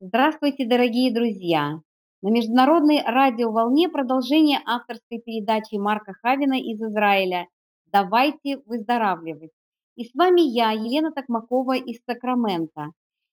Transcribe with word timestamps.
Здравствуйте, 0.00 0.64
дорогие 0.64 1.12
друзья! 1.12 1.80
На 2.22 2.28
международной 2.28 3.02
радиоволне 3.04 3.88
продолжение 3.88 4.60
авторской 4.64 5.18
передачи 5.18 5.74
Марка 5.74 6.12
Хавина 6.22 6.56
из 6.56 6.80
Израиля 6.80 7.48
«Давайте 7.86 8.58
выздоравливать». 8.58 9.50
И 9.96 10.04
с 10.04 10.14
вами 10.14 10.42
я, 10.42 10.70
Елена 10.70 11.10
Токмакова 11.10 11.76
из 11.78 11.98
Сакрамента. 12.06 12.92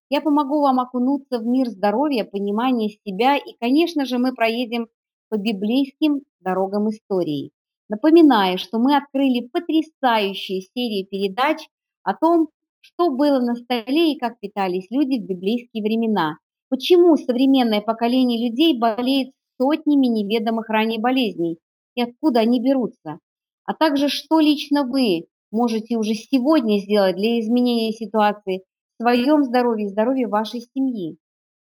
Я 0.09 0.21
помогу 0.21 0.62
вам 0.62 0.79
окунуться 0.79 1.38
в 1.38 1.46
мир 1.46 1.67
здоровья, 1.67 2.23
понимания 2.23 2.89
себя 3.05 3.37
и, 3.37 3.55
конечно 3.59 4.05
же, 4.05 4.17
мы 4.17 4.33
проедем 4.33 4.87
по 5.29 5.37
библейским 5.37 6.21
дорогам 6.39 6.89
истории. 6.89 7.51
Напоминаю, 7.89 8.57
что 8.57 8.79
мы 8.79 8.97
открыли 8.97 9.47
потрясающую 9.53 10.61
серию 10.61 11.05
передач 11.05 11.59
о 12.01 12.15
том, 12.15 12.49
что 12.81 13.11
было 13.11 13.39
на 13.39 13.53
столе 13.53 14.13
и 14.13 14.17
как 14.17 14.39
питались 14.39 14.87
люди 14.89 15.19
в 15.19 15.27
библейские 15.27 15.83
времена. 15.83 16.39
Почему 16.70 17.16
современное 17.16 17.81
поколение 17.81 18.49
людей 18.49 18.77
болеет 18.77 19.31
сотнями 19.59 20.07
неведомых 20.07 20.69
ранее 20.69 20.99
болезней 20.99 21.59
и 21.95 22.01
откуда 22.01 22.39
они 22.39 22.59
берутся? 22.59 23.19
А 23.65 23.73
также, 23.73 24.09
что 24.09 24.39
лично 24.39 24.83
вы 24.83 25.25
можете 25.51 25.97
уже 25.97 26.13
сегодня 26.13 26.79
сделать 26.79 27.15
для 27.15 27.39
изменения 27.39 27.91
ситуации 27.91 28.63
в 28.97 29.03
своем 29.03 29.43
здоровье 29.43 29.87
и 29.87 29.89
здоровье 29.89 30.27
вашей 30.27 30.61
семьи. 30.73 31.17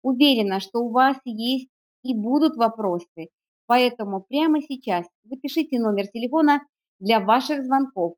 Уверена, 0.03 0.61
что 0.61 0.81
у 0.81 0.91
вас 0.91 1.17
есть 1.25 1.69
и 2.03 2.15
будут 2.15 2.57
вопросы, 2.57 3.29
поэтому 3.67 4.25
прямо 4.29 4.61
сейчас 4.63 5.07
запишите 5.25 5.79
номер 5.79 6.07
телефона 6.09 6.63
для 7.01 7.21
ваших 7.21 7.65
звонков. 7.65 8.15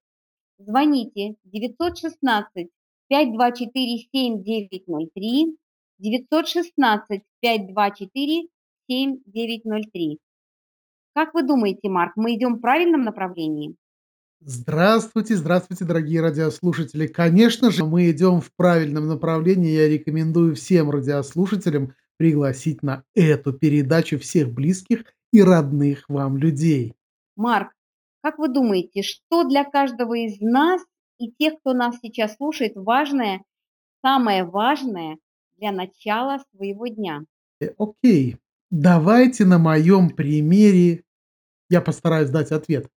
Звоните 0.58 1.36
916 1.44 2.68
524 3.08 3.98
7903 4.12 5.56
916 5.98 7.22
524 7.40 8.48
7903. 8.88 10.18
Как 11.14 11.34
вы 11.34 11.42
думаете, 11.42 11.88
Марк, 11.88 12.12
мы 12.16 12.34
идем 12.34 12.56
в 12.56 12.60
правильном 12.60 13.02
направлении? 13.02 13.74
Здравствуйте, 14.40 15.34
здравствуйте, 15.34 15.84
дорогие 15.84 16.20
радиослушатели. 16.20 17.08
Конечно 17.08 17.72
же, 17.72 17.84
мы 17.84 18.08
идем 18.10 18.40
в 18.40 18.52
правильном 18.54 19.08
направлении. 19.08 19.72
Я 19.72 19.88
рекомендую 19.88 20.54
всем 20.54 20.90
радиослушателям 20.90 21.94
пригласить 22.18 22.84
на 22.84 23.02
эту 23.16 23.52
передачу 23.52 24.18
всех 24.20 24.52
близких 24.52 25.04
и 25.32 25.42
родных 25.42 26.08
вам 26.08 26.36
людей. 26.36 26.94
Марк, 27.34 27.72
как 28.22 28.38
вы 28.38 28.48
думаете, 28.48 29.02
что 29.02 29.42
для 29.42 29.64
каждого 29.64 30.14
из 30.14 30.40
нас 30.40 30.82
и 31.18 31.32
тех, 31.32 31.58
кто 31.58 31.72
нас 31.72 31.96
сейчас 32.00 32.36
слушает, 32.36 32.72
важное, 32.76 33.42
самое 34.02 34.44
важное 34.44 35.18
для 35.58 35.72
начала 35.72 36.38
своего 36.54 36.86
дня? 36.86 37.24
Э, 37.60 37.70
окей, 37.78 38.36
давайте 38.70 39.44
на 39.44 39.58
моем 39.58 40.10
примере 40.10 41.04
я 41.68 41.80
постараюсь 41.80 42.30
дать 42.30 42.52
ответ. 42.52 42.88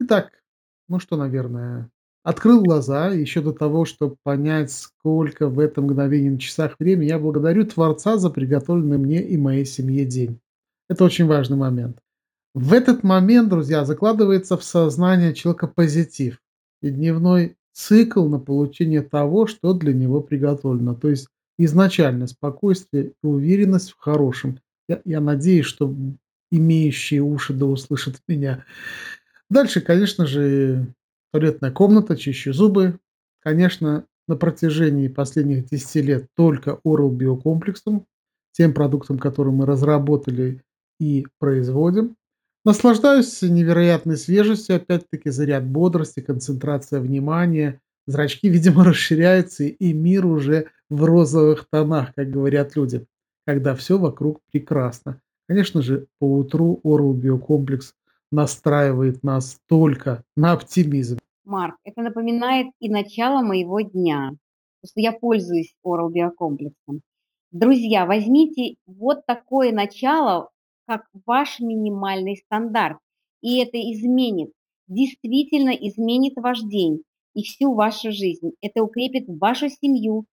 Итак, 0.00 0.42
ну 0.88 0.98
что, 1.00 1.16
наверное, 1.16 1.90
открыл 2.22 2.62
глаза 2.62 3.08
еще 3.08 3.40
до 3.40 3.52
того, 3.52 3.84
чтобы 3.84 4.16
понять, 4.22 4.70
сколько 4.70 5.48
в 5.48 5.58
этом 5.58 5.84
мгновении 5.84 6.30
на 6.30 6.38
часах 6.38 6.76
времени. 6.78 7.08
Я 7.08 7.18
благодарю 7.18 7.64
Творца 7.64 8.18
за 8.18 8.30
приготовленный 8.30 8.98
мне 8.98 9.22
и 9.22 9.36
моей 9.36 9.64
семье 9.64 10.04
день. 10.04 10.40
Это 10.88 11.04
очень 11.04 11.26
важный 11.26 11.56
момент. 11.56 11.98
В 12.54 12.72
этот 12.72 13.02
момент, 13.04 13.50
друзья, 13.50 13.84
закладывается 13.84 14.56
в 14.56 14.64
сознание 14.64 15.34
человека 15.34 15.68
позитив 15.68 16.40
и 16.82 16.90
дневной 16.90 17.56
цикл 17.72 18.26
на 18.26 18.38
получение 18.38 19.02
того, 19.02 19.46
что 19.46 19.74
для 19.74 19.92
него 19.92 20.20
приготовлено. 20.20 20.94
То 20.94 21.08
есть 21.08 21.28
изначально 21.58 22.26
спокойствие 22.26 23.12
и 23.22 23.26
уверенность 23.26 23.90
в 23.90 23.98
хорошем. 23.98 24.60
Я, 24.88 25.00
я 25.04 25.20
надеюсь, 25.20 25.66
что 25.66 25.94
имеющие 26.50 27.20
уши 27.20 27.52
да 27.52 27.66
услышат 27.66 28.16
меня. 28.26 28.64
Дальше, 29.50 29.80
конечно 29.80 30.26
же, 30.26 30.86
туалетная 31.32 31.70
комната, 31.70 32.16
чищу 32.16 32.52
зубы. 32.52 32.98
Конечно, 33.40 34.06
на 34.26 34.36
протяжении 34.36 35.08
последних 35.08 35.66
10 35.66 36.04
лет 36.04 36.26
только 36.36 36.78
Oral 36.84 37.10
биокомплексом, 37.10 38.06
тем 38.52 38.72
продуктом, 38.72 39.18
который 39.18 39.52
мы 39.52 39.66
разработали 39.66 40.62
и 41.00 41.26
производим. 41.38 42.16
Наслаждаюсь 42.64 43.40
невероятной 43.40 44.16
свежестью, 44.16 44.76
опять-таки 44.76 45.30
заряд 45.30 45.64
бодрости, 45.64 46.20
концентрация 46.20 47.00
внимания. 47.00 47.80
Зрачки, 48.08 48.48
видимо, 48.48 48.84
расширяются, 48.84 49.64
и 49.64 49.92
мир 49.92 50.24
уже 50.24 50.68
в 50.88 51.04
розовых 51.04 51.66
тонах, 51.70 52.14
как 52.14 52.30
говорят 52.30 52.74
люди, 52.74 53.04
когда 53.46 53.74
все 53.74 53.98
вокруг 53.98 54.40
прекрасно. 54.50 55.20
Конечно 55.46 55.82
же, 55.82 56.06
по 56.18 56.24
утру 56.24 56.80
Oral 56.84 57.12
биокомплекс 57.12 57.94
настраивает 58.32 59.22
нас 59.22 59.60
только 59.68 60.24
на 60.36 60.52
оптимизм. 60.52 61.18
Марк, 61.44 61.76
это 61.84 62.00
напоминает 62.00 62.68
и 62.80 62.88
начало 62.88 63.42
моего 63.42 63.82
дня, 63.82 64.32
что 64.82 65.00
я 65.00 65.12
пользуюсь 65.12 65.74
Oral 65.84 66.10
биокомплексом. 66.10 67.02
Друзья, 67.50 68.06
возьмите 68.06 68.76
вот 68.86 69.26
такое 69.26 69.70
начало, 69.70 70.48
как 70.86 71.04
ваш 71.26 71.60
минимальный 71.60 72.38
стандарт, 72.38 72.96
и 73.42 73.58
это 73.62 73.76
изменит, 73.76 74.50
действительно 74.86 75.70
изменит 75.70 76.32
ваш 76.36 76.62
день 76.62 77.02
и 77.38 77.44
всю 77.44 77.72
вашу 77.72 78.10
жизнь. 78.10 78.50
Это 78.60 78.82
укрепит 78.82 79.26
вашу 79.28 79.68
семью, 79.68 80.26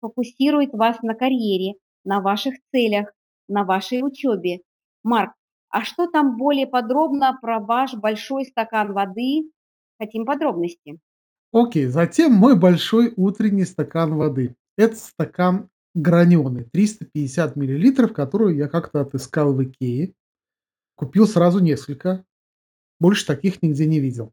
фокусирует 0.00 0.72
вас 0.72 1.02
на 1.02 1.14
карьере, 1.14 1.74
на 2.04 2.20
ваших 2.20 2.54
целях, 2.72 3.12
на 3.48 3.64
вашей 3.64 4.02
учебе. 4.06 4.60
Марк, 5.02 5.32
а 5.70 5.82
что 5.84 6.06
там 6.06 6.36
более 6.36 6.68
подробно 6.68 7.36
про 7.42 7.58
ваш 7.58 7.94
большой 7.94 8.44
стакан 8.44 8.92
воды? 8.92 9.50
Хотим 9.98 10.24
подробности. 10.24 11.00
Окей, 11.52 11.86
затем 11.86 12.32
мой 12.32 12.56
большой 12.56 13.12
утренний 13.16 13.64
стакан 13.64 14.14
воды. 14.14 14.54
Это 14.76 14.94
стакан 14.94 15.68
граненый, 15.96 16.62
350 16.62 17.56
миллилитров, 17.56 18.12
который 18.12 18.56
я 18.56 18.68
как-то 18.68 19.00
отыскал 19.00 19.52
в 19.52 19.64
Икее. 19.64 20.14
Купил 20.94 21.26
сразу 21.26 21.58
несколько. 21.58 22.24
Больше 23.00 23.26
таких 23.26 23.62
нигде 23.62 23.86
не 23.86 23.98
видел. 23.98 24.32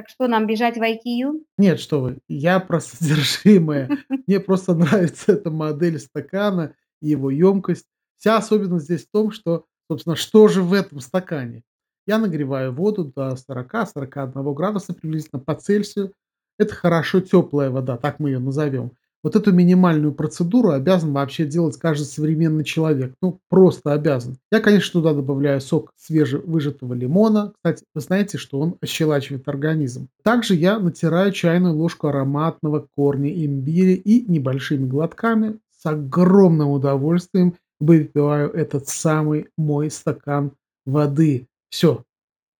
Так 0.00 0.08
что, 0.08 0.28
нам 0.28 0.46
бежать 0.46 0.78
в 0.78 0.80
IKEA? 0.80 1.44
Нет, 1.58 1.78
что 1.78 2.00
вы, 2.00 2.20
я 2.26 2.58
про 2.58 2.80
содержимое. 2.80 3.98
Мне 4.26 4.40
просто 4.40 4.74
нравится 4.74 5.32
эта 5.32 5.50
модель 5.50 5.98
стакана 5.98 6.74
и 7.02 7.10
его 7.10 7.30
емкость. 7.30 7.84
Вся 8.16 8.38
особенность 8.38 8.86
здесь 8.86 9.04
в 9.04 9.10
том, 9.10 9.30
что, 9.30 9.66
собственно, 9.90 10.16
что 10.16 10.48
же 10.48 10.62
в 10.62 10.72
этом 10.72 11.00
стакане? 11.00 11.64
Я 12.06 12.16
нагреваю 12.16 12.72
воду 12.72 13.12
до 13.14 13.36
40-41 13.46 14.54
градуса 14.54 14.94
приблизительно 14.94 15.38
по 15.38 15.54
Цельсию. 15.54 16.14
Это 16.58 16.74
хорошо 16.74 17.20
теплая 17.20 17.68
вода, 17.68 17.98
так 17.98 18.20
мы 18.20 18.30
ее 18.30 18.38
назовем. 18.38 18.92
Вот 19.22 19.36
эту 19.36 19.52
минимальную 19.52 20.14
процедуру 20.14 20.70
обязан 20.70 21.12
вообще 21.12 21.44
делать 21.44 21.76
каждый 21.76 22.04
современный 22.04 22.64
человек. 22.64 23.14
Ну, 23.20 23.40
просто 23.48 23.92
обязан. 23.92 24.38
Я, 24.50 24.60
конечно, 24.60 25.00
туда 25.00 25.14
добавляю 25.14 25.60
сок 25.60 25.92
свежевыжатого 25.96 26.94
лимона. 26.94 27.52
Кстати, 27.56 27.84
вы 27.94 28.00
знаете, 28.00 28.38
что 28.38 28.60
он 28.60 28.76
ощелачивает 28.80 29.46
организм. 29.48 30.08
Также 30.22 30.54
я 30.54 30.78
натираю 30.78 31.32
чайную 31.32 31.74
ложку 31.74 32.08
ароматного 32.08 32.86
корня 32.96 33.30
имбиря 33.44 33.94
и 33.94 34.24
небольшими 34.30 34.86
глотками 34.86 35.58
с 35.70 35.86
огромным 35.86 36.70
удовольствием 36.70 37.54
выпиваю 37.78 38.50
этот 38.52 38.88
самый 38.88 39.48
мой 39.56 39.90
стакан 39.90 40.52
воды. 40.86 41.46
Все, 41.70 42.04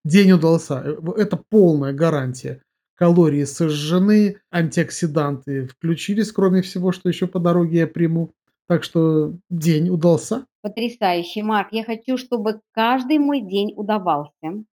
день 0.05 0.33
удался. 0.33 0.83
Э, 0.85 0.97
это 1.17 1.39
полная 1.51 1.93
гарантия 1.93 2.63
калории 3.01 3.45
сожжены, 3.45 4.37
антиоксиданты 4.53 5.67
включились, 5.67 6.31
кроме 6.33 6.61
всего, 6.61 6.93
что 6.93 7.09
еще 7.09 7.27
по 7.27 7.41
дороге 7.41 7.79
я 7.79 7.87
приму. 7.87 8.33
Так 8.69 8.85
что 8.85 9.33
день 9.49 9.89
удался. 9.89 10.45
Потрясающе, 10.61 11.43
Марк. 11.43 11.69
Я 11.73 11.83
хочу, 11.83 12.19
чтобы 12.19 12.61
каждый 12.73 13.19
мой 13.19 13.41
день 13.41 13.73
удавался. 13.75 14.65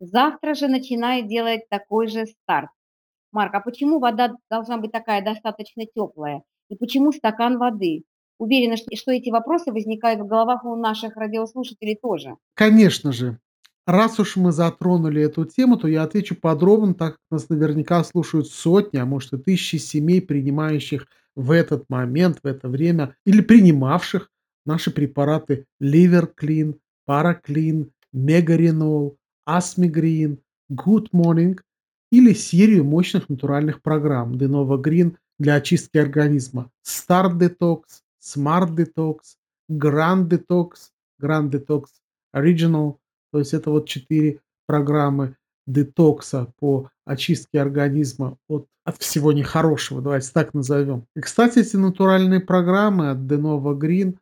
Завтра 0.00 0.54
же 0.54 0.66
начинаю 0.66 1.26
делать 1.26 1.68
такой 1.70 2.08
же 2.08 2.26
старт. 2.26 2.68
Марк, 3.30 3.54
а 3.54 3.60
почему 3.60 4.00
вода 4.00 4.34
должна 4.50 4.76
быть 4.76 4.90
такая 4.90 5.24
достаточно 5.24 5.84
теплая? 5.86 6.42
И 6.68 6.74
почему 6.74 7.12
стакан 7.12 7.58
воды? 7.58 8.02
Уверена, 8.38 8.76
что 8.76 9.12
эти 9.12 9.30
вопросы 9.30 9.70
возникают 9.70 10.20
в 10.20 10.26
головах 10.26 10.64
у 10.64 10.74
наших 10.74 11.16
радиослушателей 11.16 11.96
тоже. 11.96 12.34
Конечно 12.54 13.12
же. 13.12 13.38
Раз 13.86 14.18
уж 14.18 14.34
мы 14.34 14.50
затронули 14.50 15.22
эту 15.22 15.44
тему, 15.44 15.76
то 15.76 15.86
я 15.86 16.02
отвечу 16.02 16.34
подробно, 16.34 16.92
так 16.92 17.12
как 17.12 17.20
нас 17.30 17.48
наверняка 17.48 18.02
слушают 18.02 18.48
сотни, 18.48 18.98
а 18.98 19.06
может 19.06 19.32
и 19.32 19.38
тысячи 19.38 19.76
семей, 19.76 20.20
принимающих 20.20 21.06
в 21.36 21.52
этот 21.52 21.88
момент, 21.88 22.40
в 22.42 22.46
это 22.46 22.68
время, 22.68 23.14
или 23.24 23.40
принимавших 23.40 24.28
наши 24.64 24.90
препараты 24.90 25.66
Clean, 25.80 26.76
Paraclean, 27.08 27.90
Megarинол, 28.12 29.16
Asmigrin, 29.48 30.38
Good 30.72 31.10
Morning 31.12 31.60
или 32.10 32.32
серию 32.32 32.84
мощных 32.84 33.28
натуральных 33.28 33.82
программ 33.82 34.34
Denova 34.34 34.82
Green 34.82 35.16
для 35.38 35.54
очистки 35.54 35.98
организма, 35.98 36.72
Start 36.84 37.38
Detox, 37.38 37.82
Smart 38.20 38.74
Detox, 38.74 39.36
Grand 39.70 40.26
Detox, 40.28 40.90
Grand 41.22 41.50
Detox 41.50 41.84
Original. 42.34 42.96
То 43.32 43.38
есть 43.38 43.54
это 43.54 43.70
вот 43.70 43.88
4 43.88 44.40
программы 44.66 45.36
детокса 45.66 46.52
по 46.58 46.90
очистке 47.04 47.60
организма 47.60 48.36
от 48.48 48.66
от 48.86 48.98
всего 48.98 49.32
нехорошего, 49.32 50.00
давайте 50.00 50.30
так 50.32 50.54
назовем. 50.54 51.06
И, 51.16 51.20
кстати, 51.20 51.58
эти 51.58 51.74
натуральные 51.74 52.38
программы 52.38 53.10
от 53.10 53.18
Denova 53.18 53.76
Green, 53.76 54.16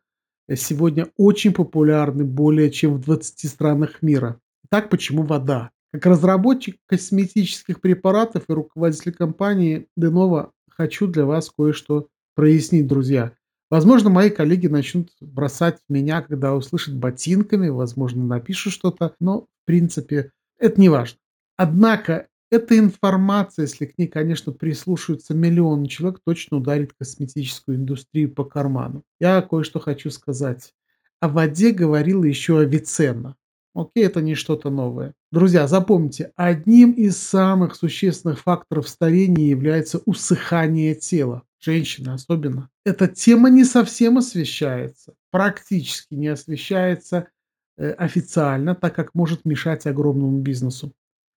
э, 0.47 0.55
сегодня 0.55 1.07
очень 1.17 1.53
популярны 1.53 2.23
более 2.23 2.71
чем 2.71 2.95
в 2.95 3.01
20 3.01 3.47
странах 3.47 4.01
мира. 4.01 4.39
Так 4.69 4.89
почему 4.89 5.21
вода? 5.21 5.69
Как 5.93 6.07
разработчик 6.07 6.77
косметических 6.87 7.79
препаратов 7.79 8.45
и 8.49 8.53
руководитель 8.53 9.13
компании 9.13 9.87
Denova 9.97 10.49
хочу 10.67 11.05
для 11.05 11.25
вас 11.25 11.51
кое-что 11.55 12.07
прояснить, 12.33 12.87
друзья. 12.87 13.33
Возможно, 13.75 14.09
мои 14.09 14.29
коллеги 14.29 14.67
начнут 14.67 15.09
бросать 15.19 15.79
меня, 15.89 16.21
когда 16.21 16.55
услышат 16.55 16.95
ботинками, 16.95 17.67
возможно, 17.67 18.23
напишут 18.23 18.71
что-то, 18.71 19.15
но, 19.19 19.41
в 19.41 19.65
принципе, 19.65 20.31
это 20.57 20.79
не 20.79 20.87
важно. 20.87 21.17
Однако 21.57 22.29
эта 22.49 22.79
информация, 22.79 23.63
если 23.63 23.85
к 23.87 23.97
ней, 23.97 24.07
конечно, 24.07 24.53
прислушаются 24.53 25.33
миллионы 25.33 25.89
человек, 25.89 26.21
точно 26.25 26.55
ударит 26.55 26.93
косметическую 26.97 27.75
индустрию 27.75 28.33
по 28.33 28.45
карману. 28.45 29.03
Я 29.19 29.41
кое-что 29.41 29.81
хочу 29.81 30.09
сказать. 30.09 30.73
О 31.19 31.27
воде 31.27 31.71
говорила 31.71 32.23
еще 32.23 32.59
Авиценна. 32.59 33.35
Окей, 33.73 34.05
это 34.05 34.21
не 34.21 34.35
что-то 34.35 34.69
новое. 34.69 35.15
Друзья, 35.33 35.67
запомните, 35.67 36.31
одним 36.37 36.93
из 36.93 37.17
самых 37.17 37.75
существенных 37.75 38.39
факторов 38.39 38.87
старения 38.87 39.49
является 39.49 39.99
усыхание 40.05 40.95
тела. 40.95 41.43
Женщины 41.65 42.09
особенно. 42.09 42.69
Эта 42.85 43.07
тема 43.07 43.49
не 43.49 43.63
совсем 43.63 44.19
освещается, 44.19 45.15
практически 45.31 46.13
не 46.13 46.27
освещается 46.27 47.29
э, 47.77 47.89
официально, 47.89 48.75
так 48.75 48.93
как 48.93 49.15
может 49.15 49.45
мешать 49.45 49.87
огромному 49.87 50.41
бизнесу. 50.41 50.93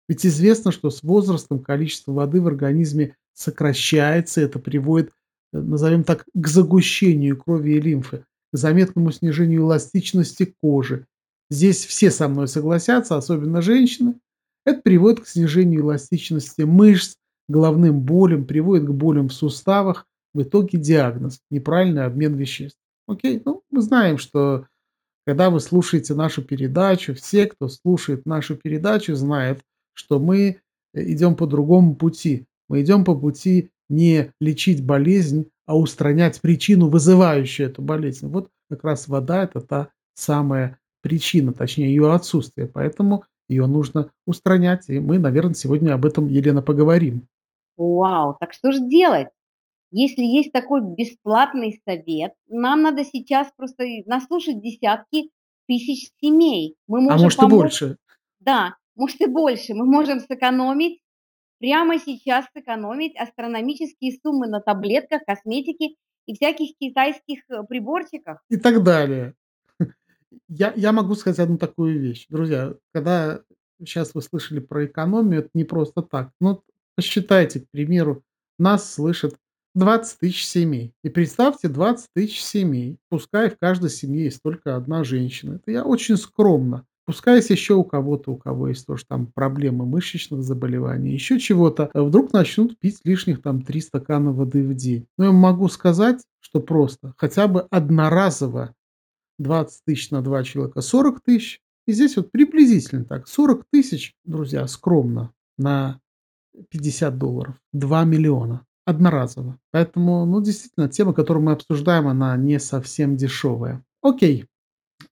Ведь 0.06 0.26
известно, 0.26 0.70
что 0.70 0.90
с 0.90 1.02
возрастом 1.02 1.60
количество 1.60 2.12
воды 2.12 2.42
в 2.42 2.46
организме 2.46 3.16
сокращается, 3.32 4.42
это 4.42 4.58
приводит, 4.58 5.12
э, 5.54 5.60
назовем 5.60 6.04
так, 6.04 6.26
к 6.34 6.46
загущению 6.46 7.38
крови 7.38 7.76
и 7.76 7.80
лимфы, 7.80 8.26
к 8.52 8.56
заметному 8.56 9.12
снижению 9.12 9.62
эластичности 9.62 10.54
кожи. 10.60 11.06
Здесь 11.48 11.86
все 11.86 12.10
со 12.10 12.28
мной 12.28 12.48
согласятся, 12.48 13.16
особенно 13.16 13.62
женщины. 13.62 14.16
Это 14.66 14.82
приводит 14.82 15.20
к 15.20 15.26
снижению 15.26 15.80
эластичности 15.80 16.62
мышц, 16.62 17.14
головным 17.48 18.02
болям, 18.02 18.44
приводит 18.44 18.84
к 18.88 18.90
болям 18.90 19.28
в 19.28 19.32
суставах. 19.32 20.04
В 20.34 20.42
итоге 20.42 20.78
диагноз– 20.78 21.40
неправильный 21.50 22.04
обмен 22.04 22.34
веществ. 22.34 22.78
Окей, 23.06 23.42
ну 23.44 23.62
мы 23.70 23.80
знаем, 23.80 24.18
что 24.18 24.66
когда 25.26 25.50
вы 25.50 25.60
слушаете 25.60 26.14
нашу 26.14 26.42
передачу, 26.42 27.14
все, 27.14 27.46
кто 27.46 27.68
слушает 27.68 28.24
нашу 28.26 28.56
передачу, 28.56 29.14
знают, 29.14 29.60
что 29.92 30.18
мы 30.18 30.60
э, 30.94 31.02
идем 31.12 31.36
по 31.36 31.46
другому 31.46 31.96
пути. 31.96 32.46
Мы 32.68 32.82
идем 32.82 33.04
по 33.04 33.14
пути 33.14 33.70
не 33.88 34.32
лечить 34.40 34.84
болезнь, 34.84 35.50
а 35.66 35.76
устранять 35.76 36.40
причину, 36.40 36.88
вызывающую 36.88 37.68
эту 37.68 37.82
болезнь. 37.82 38.28
Вот 38.28 38.48
как 38.70 38.84
раз 38.84 39.08
вода– 39.08 39.44
это 39.44 39.60
та 39.60 39.88
самая 40.14 40.78
причина, 41.02 41.52
точнее 41.52 41.88
ее 41.88 42.12
отсутствие. 42.12 42.66
Поэтому 42.66 43.24
ее 43.48 43.66
нужно 43.66 44.10
устранять. 44.26 44.88
И 44.88 44.98
мы, 44.98 45.18
наверное, 45.18 45.54
сегодня 45.54 45.94
об 45.94 46.06
этом, 46.06 46.26
Елена, 46.28 46.62
поговорим. 46.62 47.28
Вау, 47.76 48.36
так 48.40 48.52
что 48.52 48.72
же 48.72 48.80
делать? 48.88 49.28
Если 49.90 50.22
есть 50.22 50.52
такой 50.52 50.82
бесплатный 50.82 51.80
совет, 51.86 52.32
нам 52.48 52.82
надо 52.82 53.04
сейчас 53.04 53.48
просто 53.56 53.84
наслушать 54.06 54.60
десятки 54.60 55.30
тысяч 55.66 56.10
семей. 56.20 56.76
Мы 56.86 56.98
А 57.00 57.02
можем 57.02 57.22
может 57.22 57.38
и 57.38 57.42
помочь 57.42 57.60
больше. 57.60 57.96
Да, 58.40 58.76
может 58.96 59.20
и 59.20 59.26
больше. 59.26 59.74
Мы 59.74 59.86
можем 59.86 60.20
сэкономить, 60.20 61.00
прямо 61.58 61.98
сейчас 61.98 62.46
сэкономить 62.54 63.16
астрономические 63.16 64.18
суммы 64.22 64.46
на 64.46 64.60
таблетках, 64.60 65.22
косметике 65.26 65.94
и 66.26 66.34
всяких 66.34 66.76
китайских, 66.78 67.40
э, 67.48 67.62
приборчиках. 67.68 68.42
И 68.50 68.56
так 68.56 68.82
далее. 68.82 69.34
Я 70.48 70.72
я 70.76 70.92
могу 70.92 71.14
сказать 71.14 71.38
одну 71.38 71.56
такую 71.56 71.98
вещь. 71.98 72.26
Друзья, 72.28 72.74
когда 72.92 73.40
сейчас 73.78 74.14
вы 74.14 74.20
слышали 74.20 74.60
про 74.60 74.84
экономию, 74.84 75.40
это 75.40 75.50
не 75.54 75.64
просто 75.64 76.02
так. 76.02 76.30
Ну, 76.40 76.62
посчитайте, 76.94 77.60
к 77.60 77.70
примеру, 77.70 78.22
нас 78.58 78.92
слышат 78.92 79.38
20 79.78 80.18
тысяч 80.18 80.44
семей. 80.44 80.92
И 81.04 81.08
представьте, 81.08 81.68
20 81.68 82.08
тысяч 82.12 82.42
семей, 82.42 82.98
пускай 83.08 83.48
в 83.48 83.58
каждой 83.58 83.90
семье 83.90 84.24
есть 84.24 84.42
только 84.42 84.76
одна 84.76 85.04
женщина. 85.04 85.54
Это 85.54 85.70
я 85.70 85.84
очень 85.84 86.16
скромно. 86.16 86.84
Пускай 87.06 87.36
есть 87.36 87.48
еще 87.50 87.74
у 87.74 87.84
кого-то, 87.84 88.32
у 88.32 88.36
кого 88.36 88.68
есть 88.68 88.86
тоже 88.86 89.04
там 89.08 89.28
проблемы 89.28 89.86
мышечных 89.86 90.42
заболеваний, 90.42 91.12
еще 91.12 91.38
чего-то, 91.38 91.90
а 91.94 92.02
вдруг 92.02 92.34
начнут 92.34 92.78
пить 92.78 93.00
лишних 93.04 93.40
там 93.40 93.62
3 93.62 93.80
стакана 93.80 94.32
воды 94.32 94.62
в 94.62 94.74
день. 94.74 95.06
Но 95.16 95.26
я 95.26 95.32
могу 95.32 95.68
сказать, 95.68 96.20
что 96.40 96.60
просто 96.60 97.14
хотя 97.16 97.46
бы 97.46 97.66
одноразово 97.70 98.74
20 99.38 99.84
тысяч 99.86 100.10
на 100.10 100.20
2 100.20 100.42
человека– 100.42 100.80
40 100.82 101.20
тысяч. 101.22 101.60
И 101.86 101.92
здесь 101.92 102.16
вот 102.16 102.30
приблизительно 102.30 103.04
так, 103.06 103.26
40 103.26 103.64
тысяч, 103.72 104.12
друзья, 104.24 104.66
скромно, 104.66 105.32
на 105.56 106.00
50 106.68 107.16
долларов, 107.16 107.54
2 107.72 108.04
миллиона 108.04 108.66
одноразово. 108.88 109.58
Поэтому, 109.70 110.24
ну, 110.24 110.40
действительно, 110.40 110.88
тема, 110.88 111.12
которую 111.12 111.44
мы 111.44 111.52
обсуждаем, 111.52 112.08
она 112.08 112.34
не 112.38 112.58
совсем 112.58 113.16
дешевая. 113.16 113.84
Окей, 114.02 114.46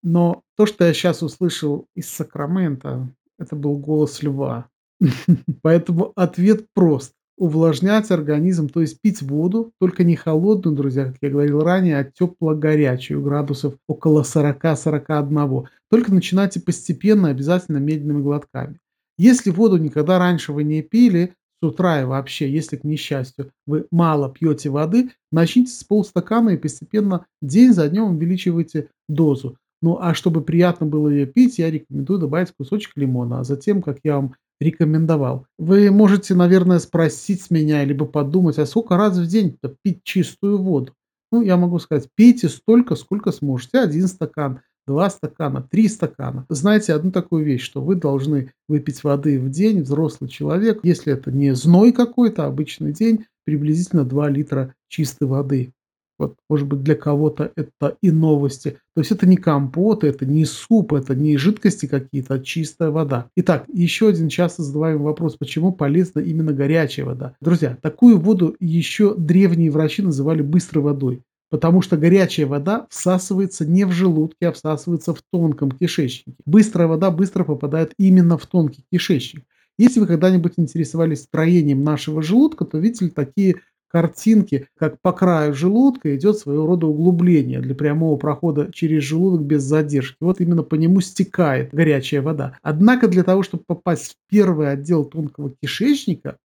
но 0.03 0.43
то, 0.57 0.65
что 0.65 0.85
я 0.85 0.95
сейчас 0.95 1.23
услышал 1.23 1.87
из 1.95 2.09
Сакрамента, 2.09 3.07
это 3.39 3.55
был 3.55 3.77
голос 3.77 4.23
льва. 4.23 4.69
Поэтому 5.63 6.13
ответ 6.17 6.67
прост. 6.75 7.13
Увлажнять 7.39 8.11
организм, 8.11 8.71
то 8.71 8.81
есть 8.81 8.99
пить 9.03 9.21
воду, 9.21 9.73
только 9.79 10.05
не 10.05 10.17
холодную, 10.17 10.75
друзья, 10.75 11.05
как 11.05 11.17
я 11.21 11.29
говорил 11.29 11.61
ранее, 11.61 11.99
а 11.99 12.05
тепло-горячую, 12.05 13.21
градусов 13.21 13.75
около 13.87 14.23
40-41. 14.23 15.67
Только 15.91 16.15
начинайте 16.15 16.61
постепенно, 16.61 17.29
обязательно 17.29 17.77
медленными 17.77 18.23
глотками. 18.23 18.79
Если 19.19 19.51
воду 19.51 19.77
никогда 19.77 20.19
раньше 20.19 20.55
вы 20.55 20.65
не 20.65 20.81
пили, 20.81 21.35
утра 21.67 22.01
и 22.01 22.05
вообще, 22.05 22.51
если, 22.51 22.77
к 22.77 22.85
несчастью, 22.85 23.51
вы 23.67 23.87
мало 23.91 24.31
пьете 24.31 24.71
воды, 24.71 25.11
начните 25.31 25.73
с 25.73 25.85
полстакана 25.85 26.51
и 26.51 26.57
постепенно 26.57 27.27
день 27.43 27.73
за 27.73 27.89
днем 27.89 28.17
увеличивайте 28.17 28.89
дозу. 29.09 29.57
Ну, 29.83 29.99
а 30.01 30.15
чтобы 30.15 30.43
приятно 30.43 30.87
было 30.87 31.09
ее 31.09 31.27
пить, 31.27 31.59
я 31.59 31.71
рекомендую 31.71 32.19
добавить 32.19 32.53
кусочек 32.59 32.93
лимона, 32.97 33.41
а 33.41 33.45
затем, 33.45 33.83
как 33.83 33.99
я 34.05 34.17
вам 34.17 34.35
рекомендовал. 34.61 35.47
Вы 35.59 35.91
можете, 35.91 36.35
наверное, 36.35 36.79
спросить 36.79 37.51
меня, 37.51 37.85
либо 37.85 38.07
подумать, 38.07 38.59
а 38.59 38.67
сколько 38.67 38.97
раз 38.97 39.19
в 39.19 39.27
день 39.27 39.59
пить 39.83 40.03
чистую 40.03 40.59
воду? 40.59 40.95
Ну, 41.31 41.43
я 41.43 41.57
могу 41.57 41.79
сказать, 41.79 42.09
пейте 42.15 42.49
столько, 42.49 42.95
сколько 42.95 43.33
сможете. 43.33 43.81
Один 43.81 44.07
стакан, 44.07 44.61
два 44.87 45.11
стакана, 45.11 45.67
три 45.69 45.89
стакана. 45.89 46.47
Знаете 46.49 46.95
одну 46.95 47.11
такую 47.11 47.45
вещь, 47.45 47.63
что 47.63 47.81
вы 47.81 47.97
должны 47.97 48.53
выпить 48.69 49.03
воды 49.05 49.39
в 49.41 49.51
день, 49.51 49.83
взрослый 49.83 50.31
человек, 50.31 50.81
если 50.83 51.13
это 51.13 51.31
не 51.33 51.55
зной 51.55 51.93
какой-то, 51.93 52.45
а 52.45 52.49
обычный 52.49 52.93
день, 52.93 53.25
приблизительно 53.45 54.05
2 54.05 54.29
литра 54.31 54.75
чистой 54.89 55.27
воды. 55.29 55.73
Вот, 56.19 56.37
может 56.49 56.67
быть, 56.67 56.83
для 56.83 56.95
кого-то 56.95 57.53
это 57.57 57.97
и 58.01 58.11
новости. 58.11 58.79
То 58.95 59.01
есть 59.03 59.13
это 59.13 59.27
не 59.27 59.37
компот, 59.37 60.03
это 60.03 60.25
не 60.25 60.47
суп, 60.47 60.95
это 60.95 61.15
не 61.15 61.37
жидкости 61.37 61.85
какие-то, 61.85 62.35
а 62.35 62.39
чистая 62.39 62.91
вода. 62.91 63.27
Итак, 63.37 63.67
еще 63.71 64.09
один 64.09 64.31
часто 64.31 64.63
задаваемый 64.63 65.05
вопрос, 65.05 65.37
почему 65.37 65.73
полезна 65.73 66.21
именно 66.21 66.55
горячая 66.55 67.05
вода. 67.05 67.37
Друзья, 67.43 67.77
такую 67.83 68.19
воду 68.19 68.57
еще 68.61 69.15
древние 69.15 69.71
врачи 69.71 70.01
называли 70.01 70.41
быстрой 70.41 70.83
водой. 70.83 71.23
Потому 71.49 71.81
что 71.81 71.97
горячая 71.97 72.47
вода 72.47 72.87
всасывается 72.91 73.65
не 73.65 73.85
в 73.85 73.93
желудке, 73.93 74.49
а 74.49 74.53
всасывается 74.53 75.15
в 75.15 75.23
тонком 75.31 75.71
кишечнике. 75.71 76.37
Быстрая 76.45 76.89
вода 76.89 77.11
быстро 77.11 77.45
попадает 77.45 77.93
именно 77.99 78.37
в 78.37 78.47
тонкий 78.47 78.85
кишечник. 78.91 79.45
Если 79.79 80.01
вы 80.01 80.07
когда-нибудь 80.07 80.55
интересовались 80.57 81.23
строением 81.23 81.85
нашего 81.85 82.23
желудка, 82.23 82.65
то 82.65 82.79
видели 82.79 83.11
такие 83.11 83.57
картинки, 83.89 84.69
как 84.77 85.01
по 85.01 85.13
краю 85.13 85.55
желудка 85.55 86.15
идет 86.17 86.39
своего 86.39 86.67
рода 86.67 86.87
углубление 86.87 87.61
для 87.61 87.75
прямого 87.75 88.17
прохода 88.17 88.71
через 88.73 89.03
желудок 89.05 89.47
без 89.47 89.63
задержки. 89.63 90.17
Вот 90.21 90.41
именно 90.41 90.63
по 90.63 90.75
нему 90.75 91.01
стекает 91.01 91.73
горячая 91.73 92.23
вода. 92.23 92.59
Однако 92.63 93.09
для 93.09 93.23
того, 93.23 93.43
чтобы 93.43 93.65
попасть 93.67 94.13
в 94.13 94.17
первый 94.29 94.71
отдел 94.71 95.05
тонкого 95.05 95.55
кишечника, 95.63 96.39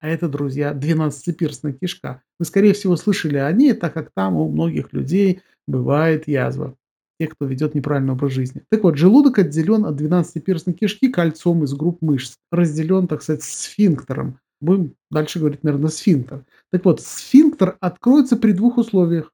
а 0.00 0.08
это, 0.08 0.28
друзья, 0.28 0.72
12-перстная 0.72 1.72
кишка, 1.72 2.22
вы, 2.38 2.44
скорее 2.44 2.72
всего, 2.72 2.96
слышали 2.96 3.38
о 3.38 3.52
ней, 3.52 3.72
так 3.74 3.94
как 3.94 4.10
там 4.14 4.36
у 4.36 4.50
многих 4.50 4.92
людей 4.92 5.40
бывает 5.66 6.28
язва 6.28 6.76
те, 7.18 7.28
кто 7.28 7.46
ведет 7.46 7.74
неправильный 7.74 8.14
образ 8.14 8.32
жизни. 8.32 8.62
Так 8.70 8.82
вот, 8.82 8.96
желудок 8.96 9.38
отделен 9.38 9.84
от 9.84 10.00
12-перстной 10.00 10.74
кишки 10.74 11.08
кольцом 11.08 11.62
из 11.64 11.72
групп 11.72 12.02
мышц, 12.02 12.36
разделен, 12.50 13.06
так 13.06 13.22
сказать, 13.22 13.42
сфинктером. 13.42 14.38
Будем 14.60 14.94
дальше 15.10 15.38
говорить, 15.38 15.62
наверное, 15.62 15.90
сфинктер. 15.90 16.44
Так 16.70 16.84
вот, 16.84 17.00
сфинктер 17.00 17.76
откроется 17.80 18.36
при 18.36 18.52
двух 18.52 18.78
условиях. 18.78 19.30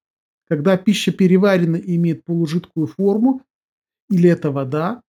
когда 0.48 0.76
пища 0.76 1.12
переварена 1.12 1.76
и 1.76 1.94
имеет 1.94 2.24
полужидкую 2.24 2.88
форму, 2.88 3.42
или 4.10 4.28
это 4.28 4.50
вода, 4.50 5.00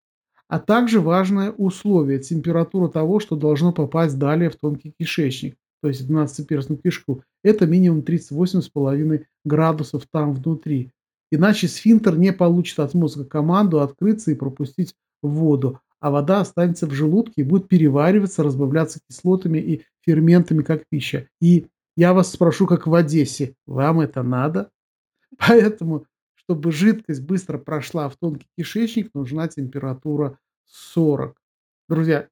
а 0.48 0.60
также 0.60 1.02
важное 1.02 1.52
условие– 1.52 2.20
температура 2.20 2.90
того, 2.90 3.20
что 3.20 3.36
должно 3.36 3.74
попасть 3.74 4.20
далее 4.20 4.52
в 4.52 4.56
тонкий 4.58 4.94
кишечник, 5.00 5.56
то 5.82 5.88
есть 5.88 6.02
в 6.02 6.08
двенадцатиперстную 6.08 6.80
кишку. 6.82 7.24
Это 7.44 7.66
минимум 7.66 8.02
38,5 8.02 9.26
градусов 9.44 10.04
там 10.12 10.34
внутри. 10.34 10.92
Иначе 11.32 11.68
сфинктер 11.68 12.18
не 12.18 12.34
получит 12.34 12.80
от 12.80 12.94
мозга 12.94 13.26
команду 13.26 13.80
открыться 13.80 14.32
и 14.32 14.36
пропустить 14.36 14.96
воду, 15.22 15.80
а 16.00 16.12
вода 16.12 16.42
останется 16.42 16.88
в 16.88 16.94
желудке 16.94 17.34
и 17.38 17.44
будет 17.44 17.68
перевариваться, 17.68 18.44
разбавляться 18.44 19.00
кислотами 19.08 19.60
и 19.60 19.84
ферментами, 20.02 20.62
как 20.62 20.84
пища. 20.90 21.28
И 21.40 21.68
я 21.96 22.14
вас 22.14 22.32
спрошу, 22.32 22.68
как 22.68 22.88
в 22.88 22.94
Одессе, 22.94 23.56
вам 23.66 24.02
это 24.02 24.24
надо? 24.24 24.72
Поэтому, 25.38 26.06
чтобы 26.36 26.72
жидкость 26.72 27.22
быстро 27.22 27.58
прошла 27.58 28.10
в 28.10 28.18
тонкий 28.18 28.48
кишечник, 28.58 29.12
нужна 29.14 29.48
температура 29.48 30.38
40. 30.66 31.36
Друзья, 31.88 32.28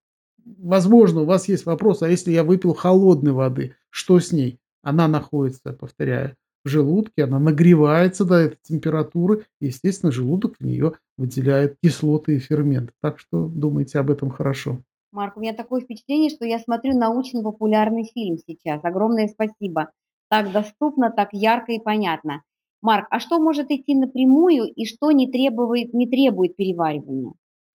возможно, 0.58 1.22
у 1.22 1.26
вас 1.26 1.48
есть 1.48 1.66
вопрос, 1.66 2.02
а 2.02 2.10
если 2.10 2.32
я 2.32 2.44
выпил 2.44 2.74
холодной 2.74 3.32
воды, 3.32 3.76
что 3.90 4.20
с 4.20 4.32
ней? 4.32 4.60
Она 4.82 5.08
находится, 5.08 5.74
повторяю, 5.74 6.36
в 6.66 6.70
желудке, 6.70 7.24
она 7.24 7.40
нагревается 7.40 8.26
до 8.26 8.36
этой 8.36 8.58
температуры, 8.64 9.46
и, 9.62 9.68
естественно, 9.68 10.12
желудок 10.12 10.56
в 10.60 10.66
нее 10.66 10.94
выделяет 11.18 11.78
кислоты 11.82 12.36
и 12.36 12.40
ферменты. 12.40 12.94
Так 13.02 13.20
что 13.20 13.48
думайте 13.48 14.00
об 14.00 14.12
этом 14.12 14.30
хорошо. 14.30 14.82
Марк, 15.12 15.38
у 15.38 15.40
меня 15.40 15.54
такое 15.54 15.82
впечатление, 15.82 16.30
что 16.30 16.46
я 16.46 16.60
смотрю 16.60 16.98
научно-популярный 16.98 18.06
фильм 18.14 18.38
сейчас. 18.38 18.84
Огромное 18.84 19.28
спасибо. 19.28 19.90
Так 20.30 20.52
доступно, 20.52 21.12
так 21.12 21.30
ярко 21.32 21.72
и 21.72 21.80
понятно. 21.80 22.44
Марк, 22.82 23.08
а 23.10 23.20
что 23.20 23.40
может 23.40 23.72
идти 23.72 23.96
напрямую 23.96 24.66
и 24.66 24.86
что 24.86 25.12
не 25.12 25.30
требует, 25.30 25.94
не 25.94 26.08
требует 26.08 26.56
переваривания? 26.56 27.34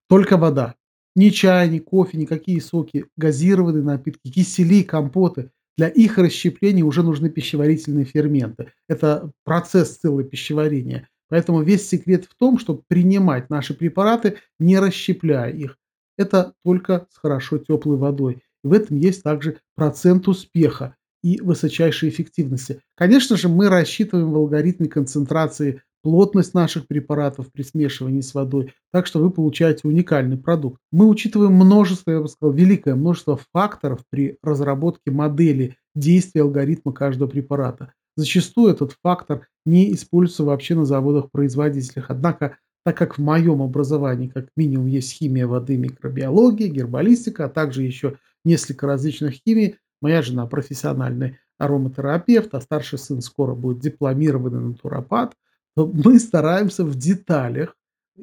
Только 0.08 0.36
вода. 0.36 0.76
Ни 1.16 1.30
чай, 1.30 1.68
ни 1.68 1.78
кофе, 1.78 2.18
никакие 2.18 2.60
соки, 2.60 3.06
газированные 3.16 3.82
напитки, 3.82 4.30
кисели, 4.30 4.82
компоты. 4.82 5.50
Для 5.76 5.88
их 5.88 6.18
расщепления 6.18 6.84
уже 6.84 7.02
нужны 7.02 7.30
пищеварительные 7.30 8.04
ферменты. 8.04 8.72
Это 8.88 9.30
процесс 9.44 9.96
целого 9.96 10.24
пищеварения. 10.24 11.08
Поэтому 11.28 11.62
весь 11.62 11.88
секрет 11.88 12.26
в 12.26 12.34
том, 12.36 12.58
чтобы 12.58 12.82
принимать 12.86 13.50
наши 13.50 13.74
препараты, 13.74 14.38
не 14.58 14.78
расщепляя 14.78 15.50
их. 15.50 15.78
Это 16.16 16.54
только 16.64 17.06
с 17.10 17.18
хорошо 17.18 17.58
теплой 17.58 17.96
водой. 17.96 18.42
В 18.62 18.72
этом 18.72 18.96
есть 18.98 19.22
также 19.22 19.58
процент 19.74 20.28
успеха 20.28 20.96
и 21.22 21.40
высочайшей 21.40 22.08
эффективности. 22.08 22.80
Конечно 22.94 23.36
же, 23.36 23.48
мы 23.48 23.68
рассчитываем 23.68 24.30
в 24.30 24.36
алгоритме 24.36 24.88
концентрации 24.88 25.82
плотность 26.04 26.52
наших 26.52 26.86
препаратов 26.86 27.50
при 27.50 27.62
смешивании 27.62 28.20
с 28.20 28.34
водой, 28.34 28.74
так 28.92 29.06
что 29.06 29.20
вы 29.20 29.30
получаете 29.30 29.88
уникальный 29.88 30.36
продукт. 30.36 30.78
Мы 30.92 31.08
учитываем 31.08 31.54
множество, 31.54 32.10
я 32.10 32.20
бы 32.20 32.28
сказал, 32.28 32.52
великое 32.52 32.94
множество 32.94 33.40
факторов 33.54 34.00
при 34.10 34.36
разработке 34.42 35.10
модели 35.10 35.78
действия 35.94 36.42
алгоритма 36.42 36.92
каждого 36.92 37.26
препарата. 37.26 37.94
Зачастую 38.16 38.70
этот 38.70 38.94
фактор 39.02 39.48
не 39.64 39.94
используется 39.94 40.44
вообще 40.44 40.74
на 40.74 40.84
заводах-производителях. 40.84 42.10
Однако, 42.10 42.58
так 42.84 42.98
как 42.98 43.16
в 43.16 43.22
моем 43.22 43.62
образовании 43.62 44.28
как 44.28 44.48
минимум 44.58 44.88
есть 44.88 45.10
химия 45.10 45.46
воды, 45.46 45.78
микробиология, 45.78 46.68
гербалистика, 46.68 47.46
а 47.46 47.48
также 47.48 47.82
еще 47.82 48.18
несколько 48.44 48.86
различных 48.86 49.36
химий, 49.46 49.76
моя 50.02 50.20
жена 50.20 50.46
профессиональный 50.46 51.38
ароматерапевт, 51.58 52.54
а 52.54 52.60
старший 52.60 52.98
сын 52.98 53.22
скоро 53.22 53.54
будет 53.54 53.78
дипломированный 53.78 54.60
натуропат, 54.60 55.34
мы 55.76 56.18
стараемся 56.18 56.84
в 56.84 56.94
деталях, 56.94 57.76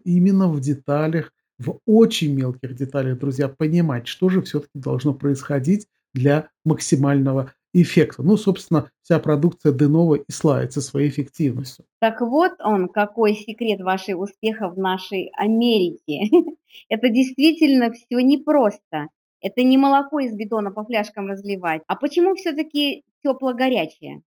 именно 0.04 0.48
в 0.48 0.60
деталях, 0.60 1.32
в 1.60 1.80
очень 1.86 2.34
мелких 2.34 2.76
деталях, 2.76 3.20
друзья, 3.20 3.48
понимать, 3.48 4.08
что 4.08 4.30
же 4.30 4.42
все-таки 4.42 4.80
должно 4.80 5.14
происходить 5.14 5.88
для 6.14 6.50
максимального 6.66 7.54
эффекта. 7.74 8.24
Ну, 8.24 8.38
собственно, 8.38 8.90
вся 9.02 9.20
продукция 9.20 9.72
Денова 9.72 10.16
и 10.16 10.32
славится 10.32 10.82
своей 10.82 11.10
эффективностью. 11.10 11.86
Так 12.00 12.22
вот 12.22 12.54
он, 12.60 12.90
какой 12.90 13.36
секрет 13.36 13.82
вашей 13.82 14.14
успеха 14.14 14.70
в 14.70 14.78
нашей 14.78 15.32
Америке. 15.38 16.30
Это 16.90 17.10
действительно 17.10 17.92
все 17.92 18.22
непросто. 18.22 19.08
Это 19.42 19.64
не 19.64 19.78
молоко 19.78 20.20
из 20.20 20.34
бетона 20.34 20.72
по 20.72 20.84
фляжкам 20.84 21.28
разливать. 21.28 21.82
А 21.88 21.96
почему 21.96 22.36
все-таки 22.36 23.04
тепло-горячее? 23.24 24.22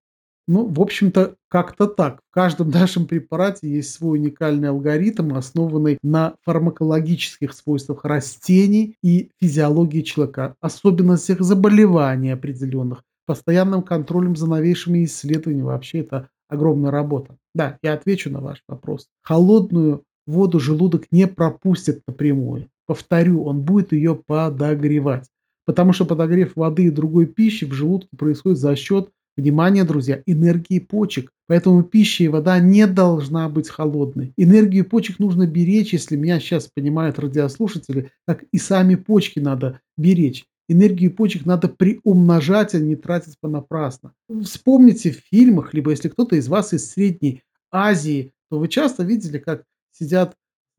Ну, 0.47 0.67
в 0.67 0.79
общем-то, 0.79 1.35
как-то 1.47 1.87
так. 1.87 2.19
В 2.29 2.33
каждом 2.33 2.69
нашем 2.71 3.07
препарате 3.07 3.69
есть 3.69 3.91
свой 3.91 4.19
уникальный 4.19 4.69
алгоритм, 4.69 5.33
основанный 5.33 5.97
на 6.03 6.35
фармакологических 6.43 7.53
свойствах 7.53 8.05
растений 8.05 8.95
и 9.01 9.31
физиологии 9.41 10.01
человека, 10.01 10.55
особенностях 10.61 11.41
заболеваний 11.41 12.31
определенных, 12.31 13.03
постоянным 13.25 13.81
контролем 13.81 14.35
за 14.35 14.47
новейшими 14.47 15.05
исследованиями. 15.05 15.65
Вообще 15.65 15.99
это 15.99 16.29
огромная 16.47 16.91
работа. 16.91 17.37
Да, 17.55 17.77
я 17.81 17.93
отвечу 17.93 18.29
на 18.29 18.39
ваш 18.39 18.61
вопрос. 18.67 19.07
Холодную 19.23 20.03
воду 20.27 20.59
желудок 20.59 21.05
не 21.11 21.27
пропустит 21.27 22.01
напрямую. 22.07 22.67
Повторю, 22.85 23.43
он 23.45 23.61
будет 23.61 23.93
ее 23.93 24.15
подогревать. 24.15 25.27
Потому 25.65 25.93
что 25.93 26.05
подогрев 26.05 26.55
воды 26.55 26.85
и 26.85 26.91
другой 26.91 27.25
пищи 27.25 27.65
в 27.65 27.73
желудке 27.73 28.15
происходит 28.15 28.59
за 28.59 28.75
счет 28.75 29.09
Внимание, 29.37 29.83
друзья, 29.83 30.21
энергии 30.25 30.79
почек. 30.79 31.31
Поэтому 31.47 31.83
пища 31.83 32.23
и 32.23 32.27
вода 32.29 32.57
не 32.59 32.87
должна 32.87 33.49
быть 33.49 33.69
холодной. 33.69 34.33
Энергию 34.37 34.85
почек 34.85 35.19
нужно 35.19 35.45
беречь, 35.45 35.93
если 35.93 36.15
меня 36.15 36.39
сейчас 36.39 36.69
понимают 36.73 37.19
радиослушатели, 37.19 38.11
как 38.25 38.43
и 38.51 38.57
сами 38.57 38.95
почки 38.95 39.39
надо 39.39 39.81
беречь. 39.97 40.45
Энергию 40.67 41.13
почек 41.13 41.45
надо 41.45 41.67
приумножать, 41.67 42.73
а 42.73 42.79
не 42.79 42.95
тратить 42.95 43.35
понапрасно. 43.39 44.13
Вспомните 44.43 45.11
в 45.11 45.21
фильмах, 45.29 45.73
либо 45.73 45.91
если 45.91 46.09
кто-то 46.09 46.35
из 46.37 46.47
вас 46.47 46.73
из 46.73 46.89
Средней 46.89 47.43
Азии, 47.71 48.31
то 48.49 48.57
вы 48.57 48.67
часто 48.67 49.03
видели, 49.03 49.37
как 49.37 49.63
сидят 49.91 50.35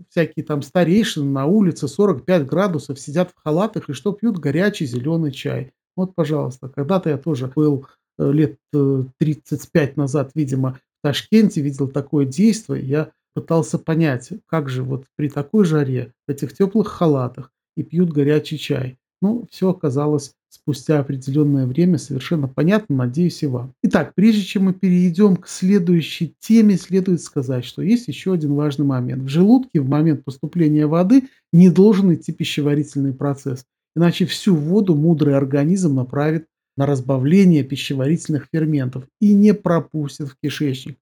всякие 0.09 0.45
там 0.45 0.63
старейшины 0.63 1.31
на 1.31 1.47
улице, 1.47 1.89
45 1.89 2.47
градусов, 2.47 2.99
сидят 2.99 3.31
в 3.31 3.41
халатах 3.41 3.89
и 3.89 3.93
что 3.93 4.13
пьют? 4.13 4.39
Горячий 4.39 4.87
зеленый 4.87 5.31
чай. 5.31 5.73
Вот, 5.95 6.15
пожалуйста, 6.15 6.69
когда-то 6.69 7.11
я 7.11 7.17
тоже 7.19 7.47
был 7.55 7.87
лет 8.19 8.59
35 8.73 9.75
э, 9.75 9.93
назад, 9.97 10.31
видимо, 10.35 10.79
в 10.99 11.03
Ташкенте 11.03 11.61
видел 11.61 11.89
такое 11.89 12.27
действие. 12.27 12.85
Я 12.85 13.11
пытался 13.35 13.79
понять, 13.79 14.31
как 14.47 14.69
же 14.69 14.83
вот 14.83 15.05
при 15.17 15.29
такой 15.29 15.65
жаре, 15.65 16.13
в 16.27 16.31
этих 16.31 16.55
теплых 16.55 16.89
халатах 16.89 17.53
и 17.77 17.83
пьют 17.83 18.13
горячий 18.13 18.59
чай. 18.59 18.99
Ну, 19.23 19.47
все 19.51 19.71
оказалось 19.71 20.35
спустя 20.49 21.01
определенное 21.01 21.67
время 21.67 21.99
совершенно 21.99 22.49
понятно, 22.49 22.97
надеюсь, 22.97 23.43
и 23.43 23.47
вам. 23.47 23.73
Итак, 23.83 24.13
прежде 24.15 24.43
чем 24.43 24.65
мы 24.65 24.75
перейдем 24.75 25.37
к 25.37 25.49
следующей 25.49 26.35
теме, 26.39 26.77
следует 26.77 27.23
сказать, 27.23 27.65
что 27.65 27.83
есть 27.83 28.09
еще 28.09 28.33
один 28.33 28.55
важный 28.55 28.87
момент. 28.87 29.23
В 29.23 29.29
желудке 29.29 29.81
в 29.81 29.89
момент 29.89 30.25
поступления 30.25 30.87
воды 30.87 31.25
не 31.53 31.71
должен 31.71 32.15
идти 32.15 32.33
пищеварительный 32.33 33.13
процесс, 33.13 33.65
иначе 33.95 34.27
всю 34.27 34.55
воду 34.55 34.95
мудрый 34.95 35.37
организм 35.37 35.95
направит 35.95 36.47
на 36.77 36.87
разбавление 36.87 37.65
пищеварительных 37.65 38.49
ферментов 38.53 39.05
и 39.21 39.35
не 39.35 39.55
пропустит 39.55 40.29
в 40.29 40.37
кишечник. 40.43 40.99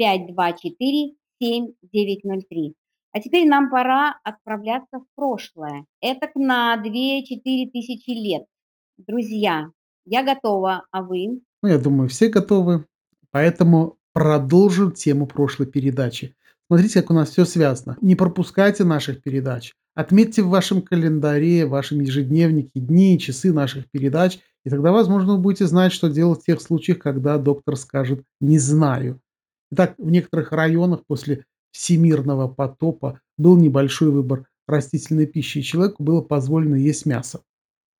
916-524-7903. 0.00 2.72
А 3.12 3.20
теперь 3.20 3.46
нам 3.46 3.70
пора 3.70 4.18
отправляться 4.24 5.00
в 5.00 5.04
прошлое. 5.14 5.84
Это 6.00 6.30
на 6.34 6.76
2-4 6.76 7.70
тысячи 7.72 8.10
лет. 8.10 8.46
Друзья, 8.96 9.70
я 10.06 10.22
готова, 10.22 10.86
а 10.90 11.02
вы? 11.02 11.42
Ну, 11.62 11.68
я 11.68 11.78
думаю, 11.78 12.08
все 12.08 12.28
готовы. 12.28 12.86
Поэтому 13.30 13.98
продолжим 14.14 14.92
тему 14.92 15.26
прошлой 15.26 15.66
передачи. 15.66 16.34
Смотрите, 16.70 17.00
как 17.00 17.10
у 17.10 17.14
нас 17.14 17.30
все 17.30 17.44
связано. 17.44 17.96
Не 18.00 18.16
пропускайте 18.16 18.84
наших 18.84 19.22
передач. 19.22 19.72
Отметьте 19.94 20.42
в 20.42 20.48
вашем 20.48 20.82
календаре, 20.82 21.64
в 21.66 21.70
вашем 21.70 22.00
ежедневнике 22.00 22.80
дни 22.80 23.14
и 23.14 23.18
часы 23.18 23.52
наших 23.52 23.88
передач 23.90 24.40
И 24.64 24.70
тогда, 24.70 24.90
возможно, 24.92 25.34
вы 25.36 25.38
будете 25.38 25.66
знать, 25.66 25.92
что 25.92 26.08
делать 26.10 26.40
в 26.42 26.44
тех 26.44 26.60
случаях, 26.60 26.98
когда 26.98 27.38
доктор 27.38 27.76
скажет 27.76 28.24
"не 28.40 28.58
знаю". 28.58 29.20
Итак, 29.72 29.94
в 29.98 30.10
некоторых 30.10 30.52
районах 30.52 31.04
после 31.06 31.44
всемирного 31.72 32.48
потопа 32.48 33.20
был 33.38 33.56
небольшой 33.56 34.10
выбор 34.10 34.46
растительной 34.66 35.26
пищи, 35.26 35.58
и 35.58 35.62
человеку 35.62 36.02
было 36.02 36.20
позволено 36.20 36.74
есть 36.74 37.06
мясо. 37.06 37.40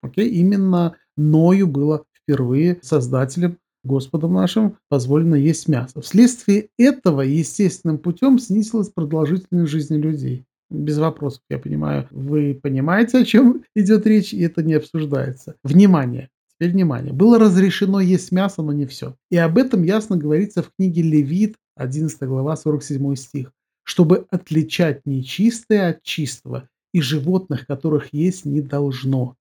Окей? 0.03 0.29
Именно 0.31 0.97
Ною 1.17 1.67
было 1.67 2.05
впервые 2.15 2.79
Создателем, 2.83 3.59
Господом 3.87 4.35
нашим 4.35 4.77
позволено 4.89 5.37
есть 5.37 5.69
мясо. 5.69 6.01
Вследствие 6.01 6.69
этого 6.77 7.23
естественным 7.23 7.99
путем 7.99 8.39
снизилась 8.39 8.91
продолжительность 8.91 9.71
жизни 9.71 9.97
людей. 9.97 10.45
Без 10.69 10.99
вопросов, 10.99 11.43
я 11.49 11.59
понимаю. 11.59 12.09
Вы 12.11 12.59
понимаете, 12.61 13.19
о 13.19 13.25
чем 13.25 13.63
идет 13.75 14.07
речь, 14.07 14.35
и 14.35 14.41
это 14.43 14.63
не 14.63 14.75
обсуждается. 14.75 15.55
Внимание! 15.63 16.29
Теперь 16.59 16.73
внимание. 16.73 17.13
Было 17.13 17.39
разрешено 17.39 18.01
есть 18.01 18.33
мясо, 18.33 18.63
но 18.63 18.73
не 18.73 18.87
все. 18.87 19.15
И 19.31 19.37
об 19.37 19.59
этом 19.59 19.83
ясно 19.83 20.17
говорится 20.17 20.63
в 20.63 20.71
книге 20.77 21.03
Левит, 21.03 21.57
11 21.77 22.23
глава, 22.23 22.57
47 22.57 23.15
стих. 23.15 23.53
Чтобы 23.85 24.27
отличать 24.31 25.03
нечистое 25.05 25.91
от 25.91 26.03
чистого 26.03 26.69
и 26.93 27.01
животных, 27.01 27.67
которых 27.67 28.13
есть 28.13 28.47
не 28.47 28.63
должно. 28.63 29.37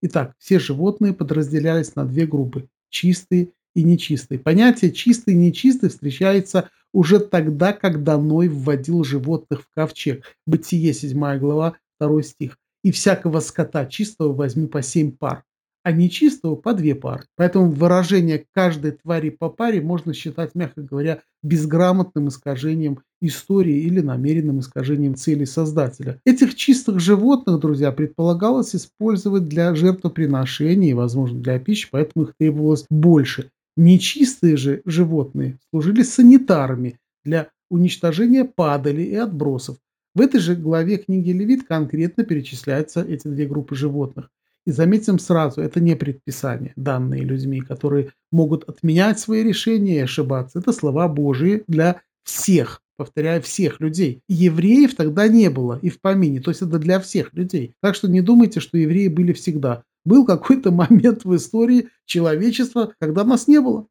Итак, 0.00 0.34
все 0.38 0.58
животные 0.58 1.12
подразделялись 1.12 1.94
на 1.96 2.06
две 2.06 2.26
группы– 2.26 2.68
чистые 2.88 3.50
и 3.74 3.82
нечистые. 3.82 4.38
Понятие 4.38 4.92
чистый 4.92 5.34
и 5.34 5.36
нечистый 5.36 5.90
встречается 5.90 6.70
уже 6.92 7.20
тогда, 7.20 7.72
когда 7.72 8.18
Ной 8.18 8.48
вводил 8.48 9.04
животных 9.04 9.62
в 9.62 9.74
ковчег. 9.74 10.24
Бытие, 10.46 10.92
7 10.92 11.38
глава, 11.38 11.74
2 12.00 12.22
стих. 12.22 12.58
«И 12.82 12.90
всякого 12.90 13.40
скота 13.40 13.86
чистого 13.86 14.32
возьми 14.32 14.66
по 14.66 14.82
семь 14.82 15.12
пар, 15.12 15.44
а 15.82 15.92
нечистого 15.92 16.56
по 16.56 16.72
две 16.72 16.94
пары». 16.94 17.24
Поэтому 17.36 17.70
выражение 17.70 18.44
«каждой 18.54 18.92
твари 18.92 19.30
по 19.30 19.50
паре» 19.50 19.80
можно 19.82 20.14
считать, 20.14 20.54
мягко 20.54 20.82
говоря, 20.82 21.20
безграмотным 21.42 22.28
искажением 22.28 23.00
истории 23.22 23.80
или 23.80 24.00
намеренным 24.00 24.60
искажением 24.60 25.14
целей 25.14 25.44
Создателя. 25.44 26.20
Этих 26.24 26.54
чистых 26.54 27.00
животных, 27.00 27.60
друзья, 27.60 27.92
предполагалось 27.92 28.74
использовать 28.74 29.46
для 29.46 29.74
жертвоприношений, 29.74 30.94
возможно, 30.94 31.38
для 31.38 31.58
пищи, 31.58 31.88
поэтому 31.90 32.24
их 32.24 32.34
требовалось 32.38 32.86
больше. 32.88 33.50
Нечистые 33.80 34.58
же 34.58 34.82
животные 34.84 35.58
служили 35.70 36.02
санитарами 36.02 37.00
для 37.24 37.48
уничтожения 37.70 38.44
падали 38.44 39.00
и 39.00 39.14
отбросов. 39.14 39.78
В 40.14 40.20
этой 40.20 40.38
же 40.38 40.54
главе 40.54 40.98
книги 40.98 41.30
Левит 41.30 41.66
конкретно 41.66 42.24
перечисляются 42.24 43.00
эти 43.00 43.26
две 43.26 43.46
группы 43.46 43.74
животных. 43.74 44.28
И 44.66 44.70
заметим 44.70 45.18
сразу, 45.18 45.62
это 45.62 45.80
не 45.80 45.96
предписания, 45.96 46.74
данные 46.76 47.22
людьми, 47.22 47.62
которые 47.62 48.12
могут 48.30 48.68
отменять 48.68 49.18
свои 49.18 49.42
решения 49.42 49.96
и 49.96 50.00
ошибаться. 50.00 50.58
Это 50.58 50.74
слова 50.74 51.08
Божии 51.08 51.64
для 51.66 52.02
всех, 52.22 52.82
повторяю, 52.98 53.40
всех 53.40 53.80
людей. 53.80 54.20
Евреев 54.28 54.94
тогда 54.94 55.26
не 55.26 55.48
было 55.48 55.78
и 55.80 55.88
в 55.88 56.02
помине, 56.02 56.42
то 56.42 56.50
есть 56.50 56.60
это 56.60 56.78
для 56.78 57.00
всех 57.00 57.32
людей. 57.32 57.72
Так 57.80 57.94
что 57.94 58.08
не 58.08 58.20
думайте, 58.20 58.60
что 58.60 58.76
евреи 58.76 59.08
были 59.08 59.32
всегда. 59.32 59.84
Был 60.04 60.24
какой-то 60.24 60.70
момент 60.70 61.24
в 61.24 61.34
истории 61.36 61.88
человечества, 62.06 62.94
когда 62.98 63.24
нас 63.24 63.48
не 63.48 63.60
было. 63.60 63.86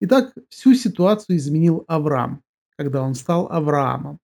Итак, 0.00 0.34
всю 0.48 0.74
ситуацию 0.74 1.36
изменил 1.36 1.84
Авраам, 1.86 2.42
когда 2.76 3.02
он 3.02 3.14
стал 3.14 3.50
Авраамом. 3.50 4.18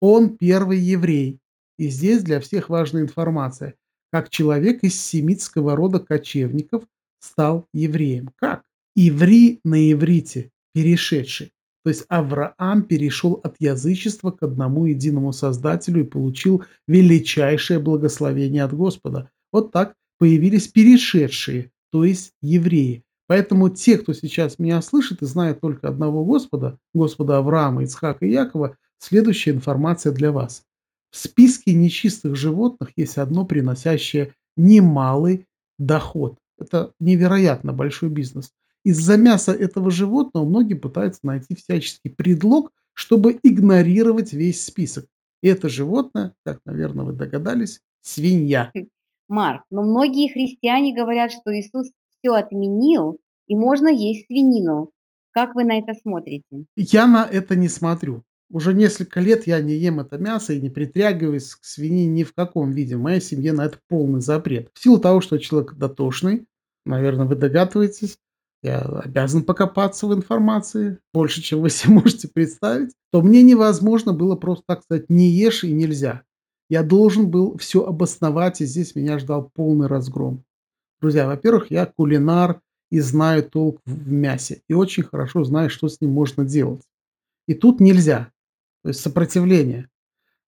Он 0.00 0.36
первый 0.36 0.78
еврей. 0.78 1.40
И 1.78 1.88
здесь 1.88 2.22
для 2.22 2.40
всех 2.40 2.68
важная 2.68 3.02
информация. 3.02 3.74
Как 4.12 4.30
человек 4.30 4.82
из 4.82 5.00
семитского 5.00 5.76
рода 5.76 5.98
кочевников 5.98 6.84
стал 7.20 7.66
евреем. 7.72 8.30
Как? 8.36 8.62
Иври 8.94 9.60
на 9.64 9.92
иврите, 9.92 10.50
перешедший. 10.72 11.52
То 11.84 11.90
есть 11.90 12.04
Авраам 12.08 12.82
перешел 12.82 13.40
от 13.44 13.56
язычества 13.60 14.30
к 14.30 14.42
одному 14.42 14.86
единому 14.86 15.32
Создателю 15.32 16.02
и 16.02 16.08
получил 16.08 16.64
величайшее 16.86 17.78
благословение 17.78 18.64
от 18.64 18.74
Господа. 18.74 19.30
Вот 19.52 19.72
так 19.72 19.94
появились 20.18 20.68
перешедшие, 20.68 21.70
то 21.90 22.04
есть 22.04 22.32
евреи. 22.42 23.04
Поэтому 23.26 23.68
те, 23.68 23.98
кто 23.98 24.12
сейчас 24.12 24.58
меня 24.58 24.80
слышит 24.80 25.22
и 25.22 25.26
знает 25.26 25.60
только 25.60 25.88
одного 25.88 26.24
Господа, 26.24 26.78
Господа 26.94 27.38
Авраама, 27.38 27.82
Ицхака 27.84 28.24
и 28.24 28.30
Якова, 28.30 28.76
следующая 28.98 29.50
информация 29.50 30.12
для 30.12 30.32
вас. 30.32 30.64
В 31.10 31.16
списке 31.18 31.74
нечистых 31.74 32.36
животных 32.36 32.90
есть 32.96 33.18
одно, 33.18 33.44
приносящее 33.44 34.34
немалый 34.56 35.46
доход. 35.78 36.38
Это 36.58 36.92
невероятно 36.98 37.72
большой 37.72 38.08
бизнес. 38.08 38.52
Из-за 38.84 39.16
мяса 39.16 39.52
этого 39.52 39.90
животного 39.90 40.46
многие 40.46 40.74
пытаются 40.74 41.20
найти 41.22 41.54
всяческий 41.54 42.10
предлог, 42.10 42.72
чтобы 42.94 43.38
игнорировать 43.42 44.32
весь 44.32 44.64
список. 44.64 45.06
И 45.42 45.48
это 45.48 45.68
животное, 45.68 46.34
как, 46.44 46.60
наверное, 46.64 47.04
вы 47.04 47.12
догадались, 47.12 47.80
свинья. 48.00 48.72
Марк, 49.28 49.62
но 49.70 49.82
многие 49.82 50.32
христиане 50.32 50.94
говорят, 50.94 51.32
что 51.32 51.54
Иисус 51.54 51.90
все 52.18 52.32
отменил, 52.32 53.18
и 53.46 53.54
можно 53.54 53.88
есть 53.88 54.26
свинину. 54.26 54.90
Как 55.30 55.54
вы 55.54 55.64
на 55.64 55.78
это 55.78 55.94
смотрите? 55.94 56.64
Я 56.76 57.06
на 57.06 57.24
это 57.24 57.54
не 57.54 57.68
смотрю. 57.68 58.24
Уже 58.50 58.72
несколько 58.72 59.20
лет 59.20 59.46
я 59.46 59.60
не 59.60 59.74
ем 59.74 60.00
это 60.00 60.16
мясо 60.16 60.54
и 60.54 60.60
не 60.60 60.70
притрагиваюсь 60.70 61.54
к 61.54 61.64
свинине 61.64 62.08
ни 62.08 62.22
в 62.24 62.32
каком 62.32 62.70
виде. 62.70 62.96
В 62.96 63.00
моей 63.00 63.20
семье 63.20 63.52
на 63.52 63.66
это 63.66 63.78
полный 63.88 64.20
запрет. 64.20 64.70
В 64.72 64.82
силу 64.82 64.98
того, 64.98 65.20
что 65.20 65.38
человек 65.38 65.74
дотошный, 65.74 66.46
наверное, 66.86 67.26
вы 67.26 67.36
догадываетесь, 67.36 68.18
я 68.62 68.80
обязан 68.80 69.44
покопаться 69.44 70.06
в 70.06 70.14
информации 70.14 70.98
больше, 71.12 71.42
чем 71.42 71.60
вы 71.60 71.70
себе 71.70 71.94
можете 71.94 72.28
представить, 72.28 72.94
то 73.12 73.22
мне 73.22 73.42
невозможно 73.42 74.12
было 74.12 74.34
просто 74.34 74.64
так 74.66 74.82
сказать 74.82 75.10
«не 75.10 75.30
ешь» 75.30 75.62
и 75.64 75.72
«нельзя». 75.72 76.22
Я 76.68 76.82
должен 76.82 77.30
был 77.30 77.56
все 77.56 77.84
обосновать, 77.84 78.60
и 78.60 78.66
здесь 78.66 78.94
меня 78.94 79.18
ждал 79.18 79.50
полный 79.54 79.86
разгром. 79.86 80.44
Друзья, 81.00 81.26
во-первых, 81.26 81.70
я 81.70 81.86
кулинар 81.86 82.60
и 82.90 83.00
знаю 83.00 83.42
толк 83.42 83.80
в 83.86 84.10
мясе, 84.10 84.62
и 84.68 84.74
очень 84.74 85.02
хорошо 85.02 85.44
знаю, 85.44 85.70
что 85.70 85.88
с 85.88 86.00
ним 86.00 86.10
можно 86.10 86.44
делать. 86.44 86.82
И 87.46 87.54
тут 87.54 87.80
нельзя, 87.80 88.30
то 88.82 88.88
есть 88.88 89.00
сопротивление. 89.00 89.88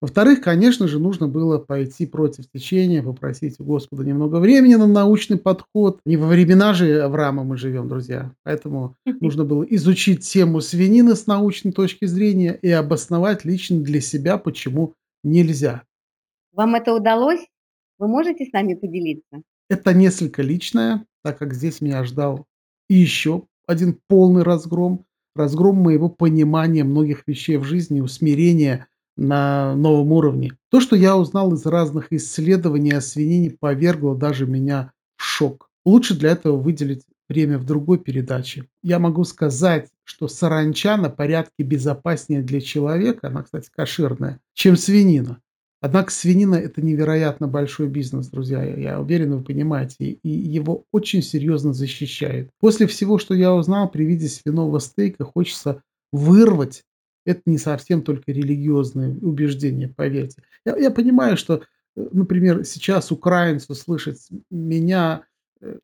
Во-вторых, 0.01 0.41
конечно 0.41 0.89
же, 0.89 0.99
нужно 0.99 1.29
было 1.29 1.59
пойти 1.59 2.07
против 2.07 2.51
течения, 2.51 3.03
попросить 3.03 3.61
у 3.61 3.65
Господа 3.65 4.03
немного 4.03 4.37
времени 4.37 4.75
на 4.75 4.87
научный 4.87 5.37
подход. 5.37 6.01
Не 6.07 6.17
во 6.17 6.27
времена 6.27 6.73
же 6.73 7.03
Авраама 7.03 7.45
мы 7.45 7.59
живем, 7.59 7.87
друзья. 7.87 8.33
Поэтому 8.43 8.97
нужно 9.21 9.45
было 9.45 9.63
изучить 9.63 10.27
тему 10.27 10.63
свинины 10.63 11.15
с 11.15 11.27
научной 11.27 11.73
точки 11.73 12.07
зрения 12.07 12.59
и 12.63 12.71
обосновать 12.71 13.45
лично 13.45 13.81
для 13.81 14.01
себя, 14.01 14.39
почему 14.39 14.95
нельзя. 15.23 15.83
Вам 16.53 16.75
это 16.75 16.95
удалось? 16.95 17.47
Вы 17.99 18.09
можете 18.09 18.45
с 18.45 18.53
нами 18.53 18.75
поделиться? 18.75 19.43
Это 19.69 19.95
несколько 19.95 20.43
личное, 20.43 21.07
так 21.23 21.39
как 21.39 21.55
здесь 21.55 21.81
меня 21.81 22.05
ждал 22.05 22.47
и 22.91 22.95
еще 22.95 23.45
один 23.67 23.99
полный 24.09 24.43
разгром. 24.43 25.07
Разгром 25.37 25.77
моего 25.77 26.09
понимания 26.09 26.83
многих 26.83 27.23
вещей 27.29 27.57
в 27.57 27.63
жизни, 27.63 28.01
усмирения 28.01 28.89
на 29.17 29.77
новом 29.77 30.11
уровне. 30.11 30.57
То, 30.71 30.81
что 30.81 30.97
я 30.97 31.17
узнал 31.17 31.55
из 31.55 31.65
разных 31.65 32.13
исследований 32.13 32.91
о 32.91 33.01
свинине, 33.01 33.57
повергло 33.59 34.17
даже 34.17 34.47
меня 34.47 34.93
в 35.17 35.23
шок. 35.23 35.71
Лучше 35.85 36.19
для 36.19 36.31
этого 36.31 36.57
выделить 36.57 37.05
время 37.29 37.59
в 37.59 37.65
другой 37.65 38.01
передаче. 38.01 38.67
Я 38.83 38.99
могу 38.99 39.23
сказать, 39.23 39.89
что 40.03 40.27
саранча 40.27 40.97
на 40.97 41.11
порядке 41.11 41.63
безопаснее 41.63 42.43
для 42.43 42.61
человека, 42.61 43.29
она, 43.29 43.45
кстати, 43.45 43.71
кошерная, 43.71 44.41
чем 44.55 44.77
свинина. 44.77 45.41
Однако 45.81 46.13
свинина– 46.13 46.55
это 46.57 46.83
невероятно 46.83 47.49
большой 47.49 47.89
бизнес, 47.89 48.29
друзья. 48.29 48.63
Я 48.63 49.01
уверен, 49.01 49.37
вы 49.37 49.43
понимаете. 49.43 50.19
И 50.23 50.29
его 50.29 50.85
очень 50.93 51.23
серьезно 51.23 51.73
защищают. 51.73 52.51
После 52.61 52.87
всего, 52.87 53.19
что 53.19 53.35
я 53.35 53.55
узнал, 53.55 53.91
при 53.91 54.05
виде 54.05 54.29
свиного 54.29 54.79
стейка 54.79 55.25
хочется 55.25 55.83
вырвать. 56.13 56.85
Это 57.25 57.43
не 57.47 57.59
совсем 57.59 58.03
только 58.03 58.33
религиозные 58.33 59.17
убеждения, 59.19 59.89
поверьте. 59.89 60.43
Я, 60.65 60.77
я 60.77 60.91
понимаю, 60.91 61.37
что, 61.37 61.63
э, 61.97 62.09
например, 62.13 62.65
сейчас 62.65 63.11
украинцу 63.11 63.75
слышать 63.75 64.29
меня, 64.51 65.25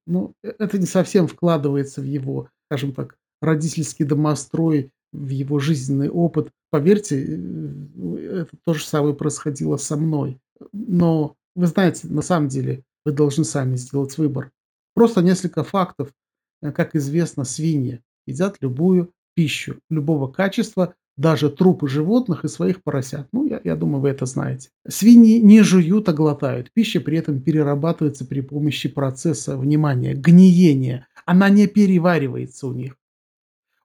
ну, 0.07 0.35
это 0.43 0.79
не 0.79 0.87
совсем 0.87 1.27
вкладывается 1.27 2.01
в 2.01 2.05
его, 2.05 2.49
скажем 2.67 2.93
так, 2.93 3.17
родительский 3.41 4.05
домострой 4.05 4.91
в 5.13 5.29
его 5.29 5.59
жизненный 5.59 6.09
опыт. 6.09 6.51
Поверьте, 6.77 7.25
э, 7.27 8.43
это 8.43 8.51
то 8.67 8.75
же 8.75 8.85
самое 8.85 9.15
происходило 9.15 9.79
со 9.79 9.97
мной. 9.97 10.39
Но 10.75 11.35
вы 11.55 11.69
знаете, 11.69 12.07
на 12.07 12.21
самом 12.21 12.49
деле 12.49 12.85
вы 13.07 13.13
должны 13.13 13.45
сами 13.45 13.77
сделать 13.77 14.19
выбор. 14.19 14.53
Просто 14.95 15.23
несколько 15.23 15.65
фактов. 15.65 16.13
Э, 16.61 16.73
как 16.73 16.95
известно, 16.95 17.45
свиньи 17.45 18.03
едят 18.27 18.59
любую 18.61 19.11
пищу, 19.35 19.79
любого 19.89 20.31
качества, 20.31 20.93
даже 21.17 21.49
трупы 21.49 21.89
животных 21.89 22.45
и 22.45 22.49
своих 22.49 22.83
поросят. 22.83 23.27
Ну, 23.33 23.47
я, 23.47 23.59
я 23.65 23.75
думаю, 23.75 24.03
вы 24.03 24.11
это 24.11 24.27
знаете. 24.27 24.69
Свиньи 24.87 25.39
не 25.39 25.63
жуют, 25.63 26.11
а 26.11 26.13
глотают. 26.13 26.71
Пища 26.75 27.01
при 27.01 27.17
этом 27.17 27.41
перерабатывается 27.41 28.27
при 28.27 28.43
помощи 28.43 28.91
процесса, 28.91 29.57
внимания, 29.57 30.13
гниения. 30.13 31.09
она 31.25 31.49
не 31.49 31.69
переваривается 31.69 32.67
у 32.67 32.75
них. 32.75 32.99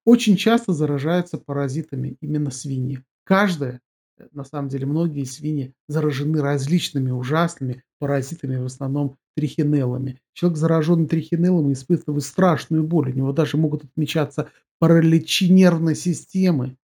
Очень 0.06 0.36
часто 0.36 0.74
заражаются 0.74 1.38
паразитами 1.38 2.18
именно 2.22 2.52
свиньи. 2.52 3.04
Каждая, 3.24 3.82
э, 4.18 4.28
на 4.32 4.44
самом 4.44 4.70
деле 4.70 4.86
многие 4.88 5.24
свиньи 5.26 5.74
заражены 5.88 6.42
различными 6.42 7.12
ужасными 7.12 7.84
паразитами, 8.00 8.58
в 8.58 8.66
основном 8.66 9.18
трихинеллами. 9.36 10.20
Человек, 10.34 10.58
зараженный 10.58 11.08
трихинеллами, 11.08 11.74
испытывает 11.74 12.24
страшную 12.24 12.84
боль. 12.84 13.12
У 13.12 13.16
него 13.16 13.32
даже 13.32 13.58
могут 13.58 13.84
отмечаться 13.84 14.50
параличи 14.80 15.50
нервной 15.50 15.96
системы. 15.96 16.78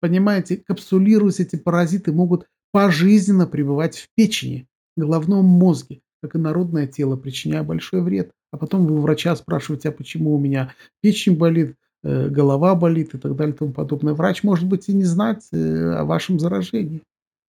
Понимаете, 0.00 0.56
капсулируясь, 0.56 1.40
эти 1.40 1.56
паразиты 1.56 2.12
могут 2.12 2.48
пожизненно 2.72 3.46
пребывать 3.46 3.98
в 3.98 4.08
печени, 4.14 4.68
головном 4.96 5.44
мозге, 5.44 6.00
как 6.22 6.34
и 6.34 6.38
народное 6.38 6.86
тело, 6.86 7.16
причиняя 7.16 7.62
большой 7.62 8.02
вред. 8.02 8.32
А 8.50 8.56
потом 8.56 8.86
вы 8.86 8.96
у 8.96 9.00
врача 9.00 9.36
спрашиваете, 9.36 9.90
а 9.90 9.92
почему 9.92 10.34
у 10.34 10.38
меня 10.38 10.74
печень 11.00 11.36
болит, 11.36 11.76
э, 12.02 12.28
голова 12.28 12.74
болит 12.74 13.14
и 13.14 13.18
так 13.18 13.36
далее 13.36 13.54
и 13.54 13.58
тому 13.58 13.72
подобное. 13.72 14.14
Врач 14.14 14.42
может 14.42 14.66
быть 14.66 14.88
и 14.88 14.94
не 14.94 15.04
знать 15.04 15.46
э, 15.52 15.92
о 15.92 16.04
вашем 16.04 16.38
заражении. 16.38 17.02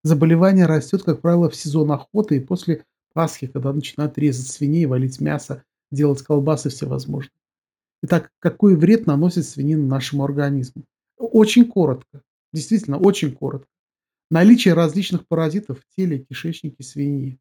Заболевание 0.03 0.65
растет, 0.65 1.03
как 1.03 1.21
правило, 1.21 1.49
в 1.49 1.55
сезон 1.55 1.91
охоты 1.91 2.37
и 2.37 2.39
после 2.39 2.83
Пасхи, 3.13 3.47
когда 3.47 3.73
начинают 3.73 4.17
резать 4.17 4.47
свиней, 4.47 4.85
валить 4.85 5.19
мясо, 5.19 5.63
делать 5.91 6.21
колбасы 6.21 6.69
всевозможные. 6.69 7.31
Итак, 8.03 8.31
какой 8.39 8.75
вред 8.75 9.07
наносит 9.07 9.45
свинина 9.45 9.85
нашему 9.85 10.23
организму? 10.23 10.83
Очень 11.17 11.65
коротко, 11.65 12.21
действительно 12.53 12.97
очень 12.97 13.33
коротко. 13.33 13.67
Наличие 14.31 14.73
различных 14.73 15.27
паразитов 15.27 15.79
в 15.79 15.95
теле 15.95 16.17
и 16.17 16.23
кишечнике 16.23 16.83
свиньи. 16.83 17.39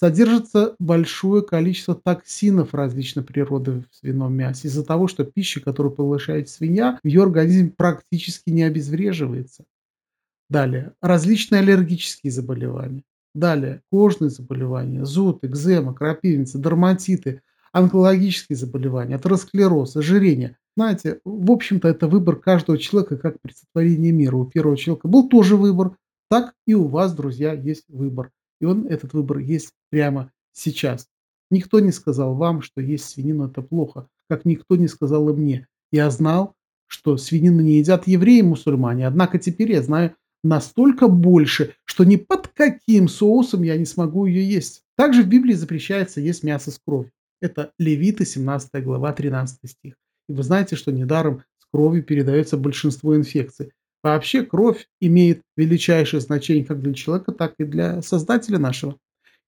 Содержится 0.00 0.76
большое 0.78 1.42
количество 1.42 1.92
токсинов 1.92 2.72
различной 2.72 3.24
природы 3.24 3.82
в 3.90 3.96
свином 3.96 4.32
мясе 4.32 4.68
из-за 4.68 4.84
того, 4.84 5.08
что 5.08 5.24
пища, 5.24 5.60
которую 5.60 5.92
получает 5.92 6.48
свинья, 6.48 7.00
в 7.02 7.06
ее 7.08 7.24
организме 7.24 7.72
практически 7.76 8.50
не 8.50 8.62
обезвреживается. 8.62 9.64
Далее. 10.48 10.92
Различные 11.02 11.62
аллергические 11.62 12.30
заболевания. 12.30 13.02
Далее. 13.34 13.82
Кожные 13.90 14.30
заболевания, 14.30 15.04
зуд, 15.04 15.42
экзема, 15.42 15.94
крапивница, 15.94 16.58
дерматиты, 16.58 17.42
онкологические 17.72 18.56
заболевания, 18.56 19.16
атеросклероз, 19.16 19.96
ожирение. 19.96 20.56
Знаете, 20.76 21.18
в 21.24 21.50
общем-то, 21.50 21.88
это 21.88 22.06
выбор 22.06 22.36
каждого 22.36 22.78
человека 22.78 23.16
как 23.16 23.40
при 23.42 23.50
сотворении 23.52 24.12
мира. 24.12 24.36
У 24.36 24.44
первого 24.44 24.76
человека 24.76 25.08
был 25.08 25.28
тоже 25.28 25.56
выбор, 25.56 25.96
так 26.30 26.54
и 26.68 26.74
у 26.74 26.86
вас, 26.86 27.14
друзья, 27.14 27.52
есть 27.52 27.86
выбор. 27.88 28.30
И 28.60 28.64
он, 28.64 28.86
этот 28.86 29.12
выбор 29.12 29.38
есть 29.38 29.72
прямо 29.90 30.32
сейчас. 30.52 31.08
Никто 31.50 31.80
не 31.80 31.92
сказал 31.92 32.34
вам, 32.34 32.62
что 32.62 32.80
есть 32.80 33.04
свинину 33.04 33.46
это 33.46 33.62
плохо, 33.62 34.08
как 34.28 34.44
никто 34.44 34.76
не 34.76 34.88
сказал 34.88 35.28
и 35.30 35.32
мне. 35.32 35.66
Я 35.90 36.10
знал, 36.10 36.54
что 36.86 37.16
свинину 37.16 37.60
не 37.60 37.78
едят 37.78 38.06
евреи 38.06 38.40
и 38.40 38.42
мусульмане, 38.42 39.06
однако 39.06 39.38
теперь 39.38 39.72
я 39.72 39.82
знаю 39.82 40.14
настолько 40.42 41.08
больше, 41.08 41.74
что 41.84 42.04
ни 42.04 42.16
под 42.16 42.48
каким 42.48 43.08
соусом 43.08 43.62
я 43.62 43.76
не 43.76 43.84
смогу 43.84 44.26
ее 44.26 44.46
есть. 44.48 44.82
Также 44.96 45.22
в 45.22 45.28
Библии 45.28 45.54
запрещается 45.54 46.20
есть 46.20 46.42
мясо 46.42 46.70
с 46.70 46.78
кровью. 46.78 47.12
Это 47.40 47.72
Левиты, 47.78 48.24
17 48.24 48.82
глава, 48.82 49.12
13 49.12 49.70
стих. 49.70 49.94
И 50.28 50.32
вы 50.32 50.42
знаете, 50.42 50.76
что 50.76 50.92
недаром 50.92 51.44
с 51.58 51.66
кровью 51.72 52.02
передается 52.02 52.56
большинство 52.56 53.16
инфекций. 53.16 53.72
Вообще 54.02 54.44
кровь 54.44 54.86
имеет 55.00 55.42
величайшее 55.56 56.20
значение 56.20 56.64
как 56.64 56.80
для 56.80 56.94
человека, 56.94 57.32
так 57.32 57.54
и 57.58 57.64
для 57.64 58.00
Создателя 58.02 58.58
нашего. 58.58 58.96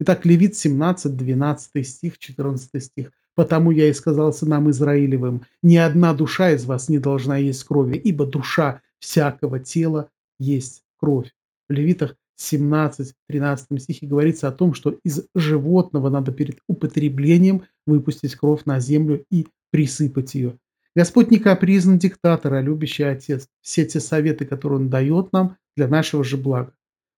Итак, 0.00 0.24
Левит 0.24 0.56
17, 0.56 1.16
12 1.16 1.86
стих, 1.86 2.18
14 2.18 2.82
стих. 2.82 3.12
«Потому 3.36 3.70
я 3.70 3.88
и 3.88 3.92
сказал 3.92 4.32
сынам 4.32 4.70
Израилевым, 4.70 5.42
ни 5.62 5.76
одна 5.76 6.14
душа 6.14 6.50
из 6.50 6.64
вас 6.64 6.88
не 6.88 6.98
должна 6.98 7.36
есть 7.36 7.62
крови, 7.64 7.96
ибо 7.96 8.26
душа 8.26 8.82
всякого 8.98 9.60
тела 9.60 10.10
есть 10.38 10.82
кровь». 10.98 11.30
В 11.68 11.72
Левитах 11.72 12.16
17, 12.36 13.14
13 13.28 13.82
стихе 13.82 14.06
говорится 14.06 14.48
о 14.48 14.52
том, 14.52 14.74
что 14.74 14.98
из 15.04 15.26
животного 15.34 16.08
надо 16.08 16.32
перед 16.32 16.58
употреблением 16.66 17.64
выпустить 17.86 18.34
кровь 18.34 18.64
на 18.64 18.80
землю 18.80 19.24
и 19.30 19.46
присыпать 19.70 20.34
ее. 20.34 20.58
Господь 20.96 21.30
не 21.30 21.38
капризный 21.38 21.98
диктатор, 21.98 22.54
а 22.54 22.60
любящий 22.60 23.04
Отец. 23.04 23.48
Все 23.60 23.84
те 23.86 24.00
советы, 24.00 24.44
которые 24.44 24.80
Он 24.80 24.90
дает 24.90 25.32
нам, 25.32 25.56
для 25.76 25.88
нашего 25.88 26.24
же 26.24 26.36
блага. 26.36 26.74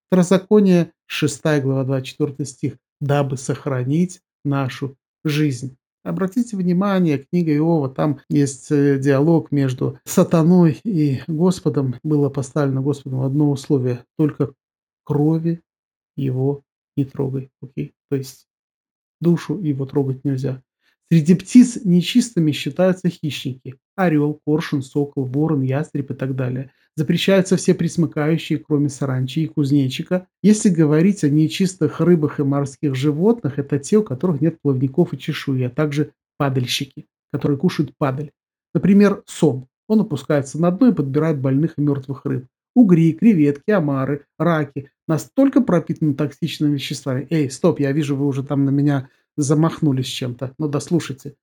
Второзаконие, 0.08 0.92
6 1.06 1.42
глава, 1.62 1.84
24 1.84 2.44
стих. 2.44 2.74
«Дабы 3.00 3.36
сохранить 3.36 4.20
нашу 4.44 4.96
жизнь». 5.24 5.76
Обратите 6.04 6.56
внимание, 6.56 7.18
книга 7.18 7.54
Иова, 7.54 7.88
там 7.88 8.20
есть 8.28 8.72
э, 8.72 8.98
диалог 8.98 9.52
между 9.52 10.00
сатаной 10.04 10.80
и 10.84 11.20
Господом. 11.28 11.94
Было 12.02 12.28
поставлено 12.28 12.82
Господом 12.82 13.22
одно 13.22 13.50
условие– 13.50 14.04
только 14.18 14.52
крови 15.04 15.62
его 16.16 16.62
не 16.96 17.04
трогай. 17.04 17.50
Окей? 17.60 17.94
То 18.10 18.16
есть 18.16 18.48
душу 19.20 19.58
его 19.60 19.86
трогать 19.86 20.24
нельзя. 20.24 20.62
Среди 21.12 21.34
птиц 21.34 21.78
нечистыми 21.84 22.52
считаются 22.52 23.10
хищники. 23.10 23.74
Орел, 23.96 24.40
коршун, 24.46 24.80
сокол, 24.80 25.26
ворон, 25.26 25.60
ястреб 25.60 26.10
и 26.10 26.14
так 26.14 26.34
далее. 26.34 26.70
Запрещаются 26.96 27.58
все 27.58 27.74
присмыкающие, 27.74 28.58
кроме 28.58 28.88
саранчи 28.88 29.42
и 29.42 29.46
кузнечика. 29.46 30.26
Если 30.42 30.70
говорить 30.70 31.22
о 31.22 31.28
нечистых 31.28 32.00
рыбах 32.00 32.40
и 32.40 32.44
морских 32.44 32.94
животных, 32.94 33.58
это 33.58 33.78
те, 33.78 33.98
у 33.98 34.02
которых 34.02 34.40
нет 34.40 34.56
плавников 34.62 35.12
и 35.12 35.18
чешуи, 35.18 35.64
а 35.64 35.68
также 35.68 36.12
падальщики, 36.38 37.04
которые 37.30 37.58
кушают 37.58 37.92
падаль. 37.98 38.30
Например, 38.72 39.22
сом. 39.26 39.68
Он 39.88 40.00
опускается 40.00 40.58
на 40.58 40.70
дно 40.70 40.88
и 40.88 40.94
подбирает 40.94 41.38
больных 41.38 41.74
и 41.76 41.82
мертвых 41.82 42.24
рыб. 42.24 42.46
Угри, 42.74 43.12
креветки, 43.12 43.70
омары, 43.70 44.24
раки 44.38 44.90
настолько 45.06 45.60
пропитаны 45.60 46.14
токсичными 46.14 46.72
веществами. 46.72 47.26
Эй, 47.28 47.50
стоп, 47.50 47.80
я 47.80 47.92
вижу, 47.92 48.16
вы 48.16 48.26
уже 48.26 48.42
там 48.42 48.64
на 48.64 48.70
меня 48.70 49.10
замахнулись 49.36 50.06
чем-то. 50.06 50.54
Ну 50.58 50.68
да 50.68 50.80
слушайте. 50.80 51.36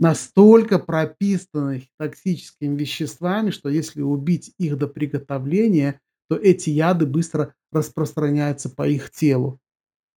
Настолько 0.00 0.78
прописаны 0.78 1.88
токсическими 1.98 2.76
веществами, 2.76 3.50
что 3.50 3.68
если 3.68 4.02
убить 4.02 4.52
их 4.58 4.78
до 4.78 4.88
приготовления, 4.88 6.00
то 6.28 6.36
эти 6.36 6.70
яды 6.70 7.06
быстро 7.06 7.54
распространяются 7.70 8.70
по 8.70 8.88
их 8.88 9.10
телу. 9.10 9.60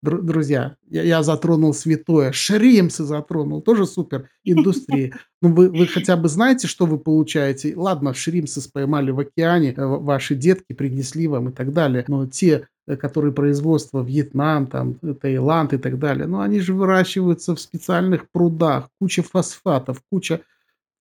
Дру 0.01 0.21
друзья, 0.21 0.77
я 0.87 1.01
я 1.01 1.23
затронул 1.23 1.73
святое, 1.73 2.31
шримсы 2.31 3.03
затронул, 3.03 3.61
тоже 3.61 3.85
супер 3.85 4.29
индустрия. 4.43 5.17
Ну, 5.41 5.53
вы 5.53 5.69
вы 5.69 5.87
хотя 5.87 6.15
бы 6.15 6.29
знаете, 6.29 6.67
что 6.67 6.85
вы 6.85 6.99
получаете? 6.99 7.75
Ладно, 7.75 8.13
шримсы 8.13 8.61
споймали 8.61 9.11
в 9.11 9.19
океане, 9.19 9.73
э, 9.73 9.85
ваши 9.85 10.35
детки 10.35 10.73
принесли 10.73 11.27
вам 11.27 11.49
и 11.49 11.51
так 11.51 11.73
далее, 11.73 12.05
но 12.07 12.27
те 12.27 12.67
которые 12.87 13.33
производства 13.33 14.03
Вьетнам, 14.03 14.67
там, 14.67 14.97
э, 15.01 15.13
Таиланд 15.13 15.73
и 15.73 15.77
так 15.77 15.97
далее, 15.97 16.27
но 16.27 16.41
они 16.41 16.59
же 16.59 16.73
выращиваются 16.73 17.55
в 17.55 17.59
специальных 17.59 18.29
прудах, 18.29 18.89
куча 18.99 19.23
фосфатов, 19.23 20.01
куча 20.11 20.41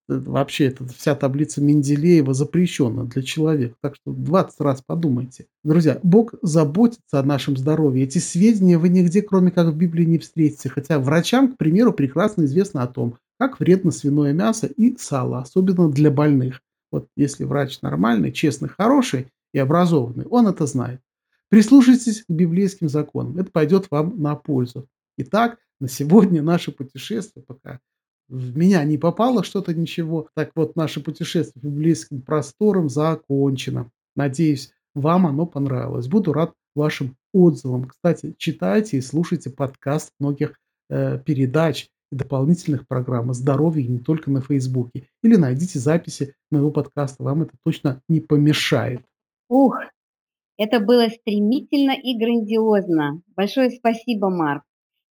э, 0.09 0.18
вообще 0.18 0.66
эта 0.66 0.87
вся 0.87 1.14
таблица 1.14 1.61
Менделеева 1.61 2.33
запрещена 2.33 3.05
для 3.05 3.23
человека. 3.23 3.75
Так 3.83 3.97
что 3.97 4.12
20 4.12 4.61
раз 4.61 4.83
подумайте. 4.87 5.47
Друзья, 5.62 6.01
Бог 6.03 6.35
заботится 6.40 7.20
о 7.20 7.23
нашем 7.23 7.57
здоровье. 7.57 8.05
Эти 8.05 8.18
сведения 8.18 8.79
вы 8.79 8.88
нигде, 8.88 9.20
кроме 9.20 9.51
как 9.51 9.66
в 9.66 9.77
Библии, 9.77 10.05
не 10.05 10.18
встретите. 10.18 10.70
Хотя 10.70 10.99
врачам, 10.99 11.53
к 11.53 11.59
примеру, 11.59 11.92
прекрасно 11.92 12.44
известно 12.44 12.83
о 12.83 12.87
том, 12.87 13.18
как 13.38 13.61
вредно 13.61 13.90
свиное 13.90 14.33
мясо 14.33 14.66
и 14.66 14.97
сало, 14.97 15.40
особенно 15.40 15.90
для 15.90 16.11
больных. 16.11 16.61
Вот 16.90 17.09
если 17.16 17.44
врач 17.44 17.83
нормальный, 17.83 18.33
честный, 18.33 18.68
хороший 18.68 19.27
и 19.53 19.59
образованный, 19.59 20.27
он 20.27 20.47
это 20.47 20.64
знает. 20.66 21.01
Прислушайтесь 21.48 22.24
к 22.24 22.30
библейским 22.30 22.88
законам. 22.88 23.38
Это 23.38 23.50
пойдет 23.50 23.87
вам 23.90 24.20
на 24.20 24.35
пользу. 24.35 24.88
Итак, 25.18 25.59
на 25.80 25.88
сегодня 25.88 26.42
наше 26.42 26.72
путешествие, 26.72 27.44
пока 27.44 27.80
в 28.28 28.57
меня 28.57 28.83
не 28.85 28.98
попало 28.98 29.44
что-то 29.44 29.74
ничего, 29.74 30.28
так 30.35 30.50
вот 30.54 30.76
наше 30.76 31.00
путешествие 31.00 31.61
по 31.61 31.66
библейским 31.66 32.22
просторам 32.22 32.88
закончено. 32.88 33.90
Надеюсь, 34.16 34.72
вам 34.94 35.26
оно 35.26 35.46
понравилось. 35.46 36.09
Буду 36.09 36.33
рад 36.33 36.54
вашим 36.74 37.16
отзывам. 37.33 37.85
Кстати, 37.85 38.35
читайте 38.38 38.98
и 38.98 39.02
слушайте 39.02 39.50
подкаст 39.50 40.11
многих 40.18 40.59
э, 40.88 41.18
передач 41.18 41.88
и 42.11 42.16
дополнительных 42.16 42.87
программ 42.87 43.30
о 43.30 43.35
здоровье 43.35 43.87
не 43.87 43.98
только 43.98 44.30
на 44.30 44.40
Фейсбуке. 44.40 45.09
Или 45.22 45.37
найдите 45.37 45.78
записи 45.78 46.35
моего 46.50 46.70
подкаста. 46.70 47.22
Вам 47.22 47.42
это 47.42 47.52
точно 47.64 48.00
не 48.09 48.20
помешает. 48.20 49.04
Ух, 49.48 49.78
это 50.57 50.81
было 50.81 51.09
стремительно 51.09 51.93
и 51.93 52.17
грандиозно. 52.17 53.23
Большое 53.37 53.71
спасибо, 53.71 54.31
Марк. 54.31 54.62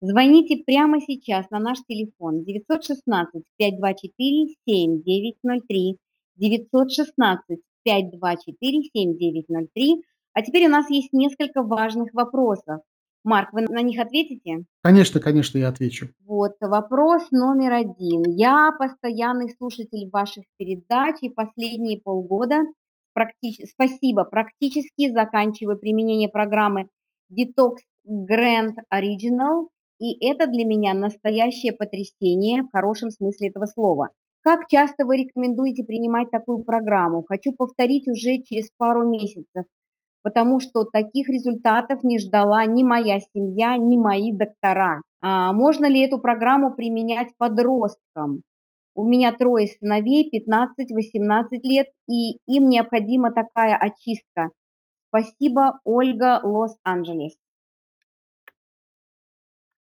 Звоните 0.00 0.62
прямо 0.64 1.00
сейчас 1.00 1.48
на 1.50 1.58
наш 1.58 1.78
телефон 1.88 2.44
916 2.44 3.44
524 3.56 4.54
7903 4.66 5.98
916 6.36 7.60
524 7.84 8.82
7903. 8.92 10.02
А 10.34 10.42
теперь 10.42 10.66
у 10.66 10.70
нас 10.70 10.90
есть 10.90 11.12
несколько 11.12 11.62
важных 11.62 12.12
вопросов. 12.14 12.80
Марк, 13.24 13.52
вы 13.52 13.62
на 13.62 13.82
них 13.82 14.00
ответите? 14.00 14.64
Конечно, 14.82 15.20
конечно, 15.20 15.58
я 15.58 15.68
отвечу. 15.68 16.08
Вот 16.26 16.54
вопрос 16.60 17.30
номер 17.30 17.72
один. 17.72 18.22
Я 18.26 18.72
постоянный 18.76 19.50
слушатель 19.56 20.10
ваших 20.10 20.44
передач 20.56 21.16
и 21.20 21.30
последние 21.30 22.00
полгода 22.00 22.62
практич 23.12 23.60
спасибо, 23.70 24.24
практически 24.24 25.10
заканчиваю 25.10 25.78
применение 25.78 26.28
программы 26.28 26.88
Detox 27.32 27.76
Grand 28.06 28.74
Original, 28.92 29.68
и 29.98 30.26
это 30.26 30.46
для 30.46 30.64
меня 30.64 30.94
настоящее 30.94 31.72
потрясение 31.72 32.62
в 32.62 32.70
хорошем 32.72 33.10
смысле 33.10 33.48
этого 33.48 33.66
слова. 33.66 34.10
Как 34.42 34.66
часто 34.68 35.06
вы 35.06 35.18
рекомендуете 35.18 35.84
принимать 35.84 36.30
такую 36.32 36.64
программу? 36.64 37.24
Хочу 37.28 37.52
повторить 37.52 38.08
уже 38.08 38.38
через 38.38 38.68
пару 38.76 39.08
месяцев, 39.08 39.64
потому 40.22 40.58
что 40.58 40.84
таких 40.84 41.28
результатов 41.28 42.02
не 42.02 42.18
ждала 42.18 42.66
ни 42.66 42.82
моя 42.82 43.20
семья, 43.32 43.76
ни 43.76 43.96
мои 43.96 44.32
доктора. 44.32 45.02
А 45.20 45.52
можно 45.52 45.86
ли 45.86 46.00
эту 46.00 46.18
программу 46.18 46.74
применять 46.74 47.28
подросткам? 47.38 48.42
У 48.94 49.04
меня 49.08 49.32
трое 49.32 49.68
сыновей, 49.68 50.28
15-18 50.30 51.60
лет, 51.62 51.88
и 52.08 52.38
им 52.46 52.68
необходима 52.68 53.32
такая 53.32 53.76
очистка. 53.76 54.50
Спасибо, 55.08 55.80
Ольга, 55.84 56.40
Лос-Анджелес. 56.42 57.34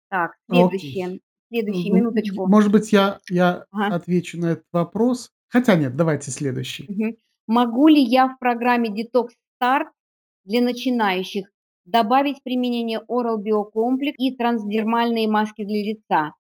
Так, 0.08 0.32
следующее. 0.48 1.20
Следующий, 1.48 1.90
Мгм. 1.90 1.98
минуточку. 2.00 2.46
Может 2.48 2.72
быть, 2.72 2.92
я 2.92 3.18
я 3.30 3.66
Ага. 3.70 3.94
отвечу 3.96 4.38
на 4.40 4.46
этот 4.52 4.64
вопрос. 4.72 5.30
Хотя 5.48 5.76
нет, 5.76 5.94
давайте 5.96 6.30
следующий. 6.32 6.86
Мгм. 6.88 7.16
Могу 7.46 7.86
ли 7.86 8.02
я 8.02 8.26
в 8.28 8.38
программе 8.40 8.90
Detox 8.90 9.28
Start 9.62 9.86
для 10.44 10.60
начинающих 10.60 11.48
добавить 11.84 12.42
применение 12.42 13.00
Oral 13.08 13.38
Complex 13.72 14.14
и 14.18 14.36
трансдермальные 14.36 15.28
маски 15.28 15.64
для 15.64 15.84
лица? 15.84 16.32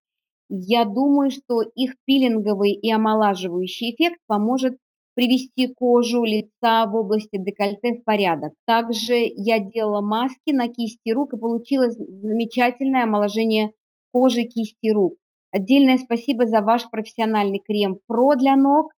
Я 0.48 0.84
думаю, 0.84 1.30
что 1.30 1.62
их 1.62 1.94
пилинговый 2.04 2.72
и 2.72 2.90
омолаживающий 2.90 3.94
эффект 3.94 4.20
поможет 4.26 4.78
привести 5.14 5.66
кожу 5.66 6.24
лица 6.24 6.86
в 6.86 6.94
области 6.94 7.38
декольте 7.38 7.94
в 7.94 8.04
порядок. 8.04 8.52
Также 8.66 9.14
я 9.34 9.58
делала 9.58 10.02
маски 10.02 10.52
на 10.52 10.68
кисти 10.68 11.10
рук 11.10 11.32
и 11.32 11.38
получилось 11.38 11.96
замечательное 11.96 13.04
омоложение 13.04 13.72
кожи 14.12 14.44
кисти 14.44 14.90
рук. 14.90 15.14
Отдельное 15.50 15.96
спасибо 15.96 16.46
за 16.46 16.60
ваш 16.60 16.88
профессиональный 16.90 17.60
крем 17.60 17.98
Pro 18.10 18.36
для 18.36 18.56
ног. 18.56 18.92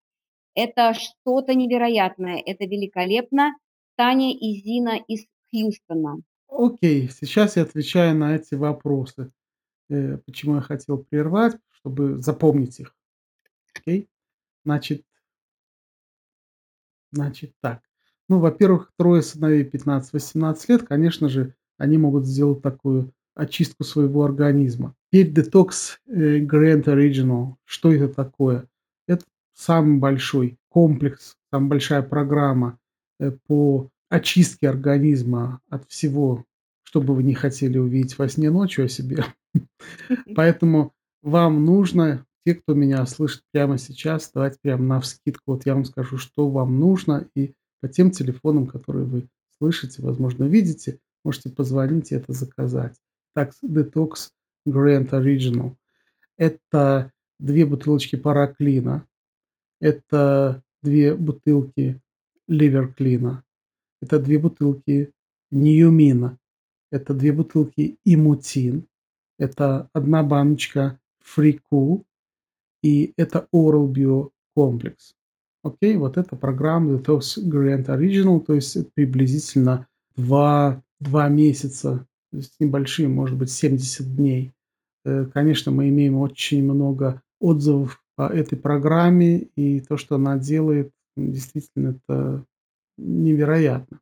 Это 0.55 0.93
что-то 0.93 1.55
невероятное, 1.55 2.43
это 2.45 2.65
великолепно. 2.65 3.55
Таня 3.95 4.33
и 4.33 4.53
Зина 4.61 4.99
из 5.07 5.25
Хьюстона. 5.51 6.17
Окей, 6.49 7.09
сейчас 7.09 7.55
я 7.55 7.63
отвечаю 7.63 8.15
на 8.15 8.35
эти 8.35 8.55
вопросы. 8.55 9.31
Э, 9.89 10.17
почему 10.25 10.55
я 10.55 10.61
хотел 10.61 10.99
прервать, 10.99 11.57
чтобы 11.71 12.19
запомнить 12.19 12.79
их. 12.79 12.95
Окей. 13.73 14.09
Значит 14.65 15.03
значит 17.11 17.53
так. 17.61 17.81
Ну, 18.27 18.39
во-первых, 18.39 18.91
трое 18.97 19.21
сыновей 19.21 19.63
15-18 19.63 20.65
лет, 20.67 20.87
конечно 20.87 21.29
же, 21.29 21.55
они 21.77 21.97
могут 21.97 22.25
сделать 22.25 22.61
такую 22.61 23.11
очистку 23.35 23.83
своего 23.83 24.23
организма. 24.23 24.95
Теперь 25.11 25.31
Detox, 25.33 25.97
э, 26.07 26.39
Grand 26.39 26.83
Original. 26.83 27.55
Что 27.63 27.91
это 27.93 28.09
такое? 28.09 28.67
Это 29.07 29.25
самый 29.53 29.97
большой 29.97 30.57
комплекс, 30.67 31.37
самая 31.51 31.69
большая 31.69 32.01
программа, 32.03 32.77
э, 33.19 33.31
по 33.47 33.89
очистке 34.09 34.69
организма 34.69 35.61
от 35.69 35.89
всего, 35.89 36.45
что 36.83 37.01
бы 37.01 37.15
вы 37.15 37.23
не 37.23 37.33
хотели 37.33 37.77
увидеть 37.77 38.17
во 38.17 38.27
сне 38.27 38.51
ночью 38.51 38.85
о 38.85 38.89
себе. 38.89 39.23
Поэтому 40.35 40.93
вам 41.21 41.65
нужно, 41.65 42.25
те, 42.45 42.55
кто 42.55 42.73
меня 42.73 43.05
слышит 43.05 43.43
прямо 43.51 43.77
сейчас, 43.77 44.31
давайте 44.33 44.57
прямо 44.61 44.83
навскидку, 44.83 45.53
вот 45.53 45.65
я 45.65 45.75
вам 45.75 45.85
скажу, 45.85 46.17
что 46.17 46.49
вам 46.49 46.79
нужно, 46.79 47.27
и 47.35 47.53
по 47.81 47.87
тем 47.87 48.11
телефонам, 48.11 48.67
которые 48.67 49.05
вы 49.05 49.27
слышите, 49.57 50.01
возможно, 50.01 50.45
видите, 50.45 50.99
можете 51.23 51.49
позвонить 51.49 52.11
и 52.11 52.15
это 52.15 52.33
заказать. 52.33 52.95
Так, 53.33 53.51
Detox 53.63 54.29
Grand 54.67 55.09
Original. 55.09 55.75
Это 56.37 57.11
2 57.39 57.65
бутылочки 57.65 58.15
параклина, 58.15 59.05
это 59.79 60.63
2 60.83 61.15
бутылки 61.15 62.01
ливерклина, 62.47 63.43
это 64.01 64.19
2 64.19 64.39
бутылки 64.39 65.11
неомина, 65.51 66.37
это 66.91 67.13
2 67.13 67.33
бутылки 67.33 67.97
имутин, 68.05 68.87
это 69.39 69.89
1 69.93 70.27
баночка 70.27 70.99
Free-Cool 71.23 72.03
и 72.83 73.13
это 73.17 73.47
Oral 73.53 73.91
Bio 73.91 74.31
комплекс. 74.55 75.15
Окей, 75.63 75.97
вот 75.97 76.17
эта 76.17 76.35
программа 76.35 76.95
Detox 76.95 77.37
Grand 77.37 77.85
Original, 77.87 78.39
то 78.39 78.53
есть 78.53 78.75
это 78.75 78.89
приблизительно 78.93 79.87
2 80.15 80.81
2 80.99 81.29
месяца 81.29 82.05
с 82.31 82.51
небольшим, 82.59 83.13
может 83.13 83.37
быть, 83.37 83.51
70 83.51 84.15
дней. 84.15 84.53
Э, 85.05 85.25
конечно, 85.25 85.71
мы 85.71 85.89
имеем 85.89 86.15
очень 86.15 86.63
много 86.63 87.21
отзывов 87.39 88.03
по 88.15 88.27
этой 88.27 88.57
программе, 88.57 89.47
и 89.55 89.79
то, 89.79 89.97
что 89.97 90.15
она 90.15 90.37
делает, 90.37 90.91
действительно, 91.15 91.99
это 92.05 92.45
невероятно. 92.97 94.01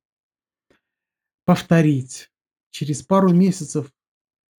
Повторить 1.46 2.32
через 2.72 3.04
пару 3.04 3.32
месяцев, 3.32 3.92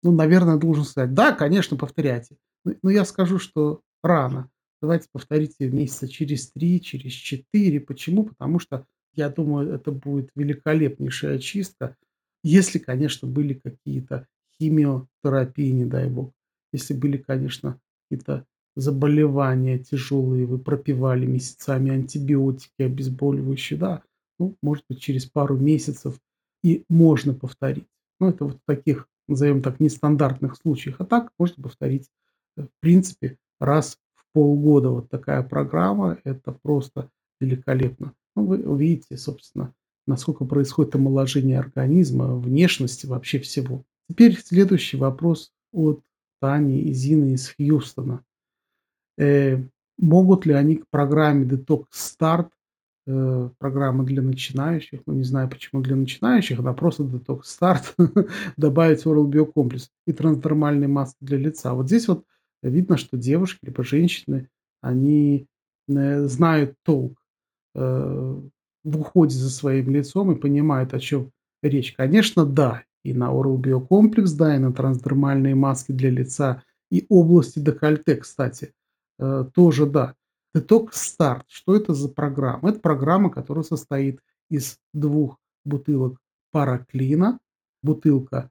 ну, 0.03 0.13
наверное, 0.13 0.57
должен 0.57 0.85
сказать: 0.85 1.15
"Да, 1.15 1.33
конечно, 1.33 1.77
повторяйте". 1.77 2.37
Но 2.65 2.75
но 2.83 2.91
я 2.91 3.05
скажу, 3.05 3.39
что 3.39 3.83
рано. 4.03 4.51
Давайте 4.83 5.09
повторите 5.13 5.69
месяца 5.71 6.09
через 6.09 6.51
3, 6.53 6.81
через 6.81 7.13
4. 7.13 7.81
Почему? 7.81 8.25
Потому 8.25 8.59
что, 8.61 8.87
я 9.15 9.29
думаю, 9.29 9.73
это 9.75 9.91
будет 9.93 10.31
великолепнейшая 10.37 11.37
очистка. 11.37 11.97
Если, 12.45 12.79
конечно, 12.79 13.27
были 13.29 13.55
какие-то 13.55 14.27
химиотерапии, 14.61 15.71
не 15.71 15.85
дай 15.87 16.09
бог. 16.09 16.33
Если 16.73 16.95
были, 16.95 17.17
конечно, 17.17 17.81
какие-то 18.11 18.45
заболевания 18.77 19.79
тяжелые, 19.79 20.47
вы 20.47 20.59
пропивали 20.59 21.27
месяцами 21.27 21.91
антибиотики, 21.91 22.83
обезболивающие, 22.83 23.79
да, 23.79 24.03
ну, 24.39 24.57
может 24.63 24.85
быть, 24.89 25.01
через 25.01 25.27
пару 25.27 25.57
месяцев 25.57 26.21
и 26.63 26.85
можно 26.89 27.35
повторить. 27.35 27.87
Ну, 28.21 28.29
это 28.29 28.45
вот 28.45 28.55
в 28.57 28.61
таких, 28.67 29.09
назовем 29.29 29.63
так, 29.63 29.81
нестандартных 29.81 30.57
случаях. 30.57 30.97
А 30.99 31.05
так 31.05 31.31
можно 31.39 31.63
повторить, 31.63 32.09
э, 32.57 32.63
в 32.63 32.81
принципе, 32.81 33.39
раз 33.61 33.99
в 34.15 34.25
полгода. 34.33 34.91
Вот 34.91 35.11
такая 35.11 35.43
программа. 35.43 36.19
Это 36.25 36.53
просто 36.53 37.11
великолепно. 37.41 38.15
Ну, 38.35 38.47
вы 38.47 38.59
увидите, 38.59 39.17
собственно, 39.17 39.75
насколько 40.07 40.45
происходит 40.45 40.95
омоложение 40.95 41.59
организма, 41.59 42.37
внешности, 42.37 43.07
вообще 43.07 43.39
всего. 43.39 43.85
Теперь 44.09 44.39
следующий 44.39 44.97
вопрос 44.97 45.53
от 45.73 46.03
Тани 46.41 46.81
и 46.81 46.93
Зины 46.93 47.35
из 47.35 47.49
Хьюстона. 47.49 48.25
Э, 49.19 49.63
могут 49.99 50.47
ли 50.47 50.55
они 50.55 50.77
к 50.77 50.89
программе 50.89 51.45
Detox 51.45 51.87
Start, 51.93 52.49
э, 53.09 53.51
программа 53.59 54.05
для 54.05 54.23
начинающих, 54.23 55.03
ну, 55.07 55.15
не 55.15 55.25
знаю, 55.25 55.51
почему 55.51 55.83
для 55.83 55.97
начинающих, 55.97 56.61
она 56.61 56.75
просто 56.75 57.05
Detox 57.05 57.43
Start, 57.45 57.95
добавить 58.59 59.07
Oral 59.07 59.27
Bio 59.31 59.47
комплекс 59.47 59.91
и 60.07 60.13
трансдермальные 60.13 60.89
маски 60.89 61.19
для 61.23 61.39
лица. 61.39 61.75
Вот 61.75 61.89
здесь 61.89 62.09
вот 62.09 62.25
видно, 62.63 62.99
что 62.99 63.17
девушки 63.19 63.61
либо 63.65 63.85
женщины, 63.85 64.49
они, 64.83 65.49
э, 65.89 66.27
знают 66.29 66.77
толк, 66.85 67.19
э, 67.75 68.41
в 68.85 69.01
уходе 69.01 69.37
за 69.37 69.51
своим 69.51 69.91
лицом 69.91 70.33
и 70.33 70.37
понимают, 70.41 70.95
о 70.95 71.01
чём 71.01 71.33
речь. 71.63 71.95
Конечно, 71.97 72.47
да, 72.47 72.85
и 73.05 73.15
на 73.15 73.27
Oral 73.33 73.59
Bio 73.61 73.87
комплекс, 73.87 74.33
да, 74.33 74.57
и 74.57 74.59
на 74.61 74.73
трансдермальные 74.73 75.55
маски 75.55 75.93
для 75.93 76.11
лица, 76.11 76.63
и 76.91 77.07
области 77.11 77.59
декольте, 77.61 78.17
кстати, 78.17 78.73
э, 79.19 79.47
тоже 79.55 79.87
да. 79.87 80.15
Detox 80.57 80.91
Start. 80.93 81.43
Что 81.49 81.77
это 81.77 81.95
за 81.95 82.09
программа? 82.09 82.71
Это 82.71 82.81
программа, 82.81 83.31
которая 83.31 83.65
состоит 83.65 84.21
из 84.51 84.79
2 84.95 85.37
бутылок 85.65 86.19
параклина, 86.51 87.39
бутылка 87.83 88.51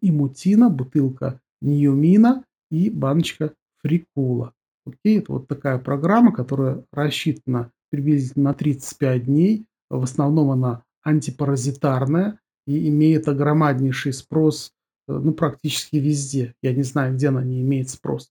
имутина, 0.00 0.70
бутылка 0.70 1.40
неомина 1.60 2.44
и 2.70 2.90
баночка 2.90 3.54
Free-Cool. 3.84 4.50
Окей, 4.86 5.18
это 5.18 5.32
вот 5.32 5.48
такая 5.48 5.78
программа, 5.78 6.32
которая 6.32 6.84
рассчитана 6.92 7.70
приблизительно 7.90 8.50
на 8.50 8.54
35 8.54 9.24
дней. 9.24 9.66
В 9.88 10.02
основном 10.02 10.50
она 10.50 10.82
антипаразитарная 11.02 12.40
и 12.66 12.88
имеет 12.88 13.28
огромнейший 13.28 14.12
спрос, 14.12 14.72
э, 15.08 15.12
ну, 15.12 15.32
практически 15.32 15.96
везде. 15.96 16.54
Я 16.62 16.72
не 16.74 16.82
знаю, 16.82 17.14
где 17.14 17.28
она 17.28 17.44
не 17.44 17.60
имеет 17.60 17.90
спрос. 17.90 18.30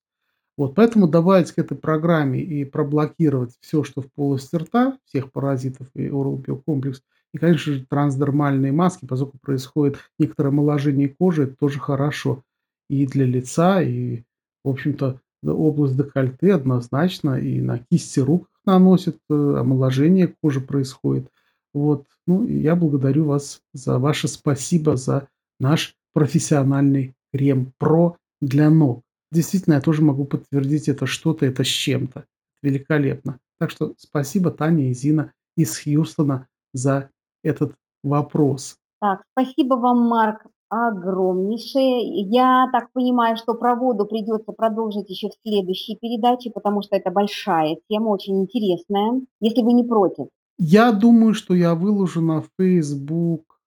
Вот 0.57 0.75
поэтому 0.75 1.07
добавить 1.07 1.51
к 1.51 1.57
этой 1.59 1.75
программе 1.77 2.39
и 2.41 2.63
проблокировать 2.65 3.55
всё, 3.61 3.83
что 3.83 4.01
в 4.01 4.11
полости 4.11 4.55
рта, 4.55 4.97
всех 5.05 5.31
паразитов 5.31 5.87
и 5.95 6.07
Oral 6.07 6.61
комплекс, 6.65 7.01
И, 7.33 7.39
конечно 7.39 7.73
же, 7.73 7.85
трансдермальные 7.89 8.71
маски, 8.71 9.05
поскольку 9.07 9.39
происходит 9.39 9.97
некоторое 10.19 10.49
омоложение 10.49 11.09
кожи, 11.09 11.43
это 11.43 11.55
тоже 11.55 11.79
хорошо 11.79 12.43
и 12.89 13.07
для 13.07 13.25
лица, 13.25 13.81
и, 13.81 14.21
в 14.63 14.69
общем-то, 14.69 15.19
область 15.43 15.97
декольте 15.97 16.53
однозначно 16.53 17.35
и 17.39 17.59
на 17.59 17.79
кисти 17.79 18.19
рук 18.19 18.47
наносят, 18.65 19.17
э, 19.31 19.33
омоложение 19.33 20.27
кожи 20.43 20.61
происходит. 20.61 21.27
Вот. 21.73 22.05
Ну, 22.27 22.45
и 22.45 22.53
я 22.59 22.75
благодарю 22.75 23.25
вас 23.25 23.61
за 23.73 23.97
ваше 23.97 24.27
спасибо 24.27 24.95
за 24.95 25.27
наш 25.59 25.95
профессиональный 26.13 27.15
крем 27.33 27.73
"Про" 27.79 28.17
для 28.41 28.69
ног. 28.69 29.01
Действительно, 29.33 29.73
я 29.75 29.81
тоже 29.81 30.03
могу 30.03 30.25
подтвердить, 30.25 30.87
это 30.87 31.07
что-то, 31.07 31.47
это 31.47 31.63
с 31.63 31.67
чем-то. 31.67 32.25
Великолепно. 32.61 33.39
Так 33.59 33.71
что 33.71 33.93
спасибо, 33.97 34.51
Таня 34.51 34.91
и 34.91 34.93
Зина 34.93 35.33
из 35.57 35.75
Хьюстона, 35.79 36.47
за 36.71 37.09
этот 37.43 37.73
вопрос. 38.03 38.77
Так, 39.01 39.23
спасибо 39.31 39.73
вам, 39.73 40.07
Марк, 40.07 40.45
огромнейшее. 40.69 42.21
Я 42.29 42.69
так 42.71 42.91
понимаю, 42.93 43.35
что 43.37 43.55
про 43.55 43.75
воду 43.75 44.05
придется 44.05 44.51
продолжить 44.51 45.09
еще 45.09 45.29
в 45.29 45.33
следующей 45.43 45.97
передаче, 45.97 46.51
потому 46.51 46.83
что 46.83 46.95
это 46.95 47.09
большая 47.09 47.77
тема, 47.89 48.09
очень 48.09 48.39
интересная, 48.39 49.19
если 49.39 49.63
вы 49.63 49.73
не 49.73 49.83
против. 49.83 50.27
Я 50.59 50.91
думаю, 50.91 51.33
что 51.33 51.55
я 51.55 51.73
выложу 51.73 52.21
на 52.21 52.43
Facebook 52.59 53.59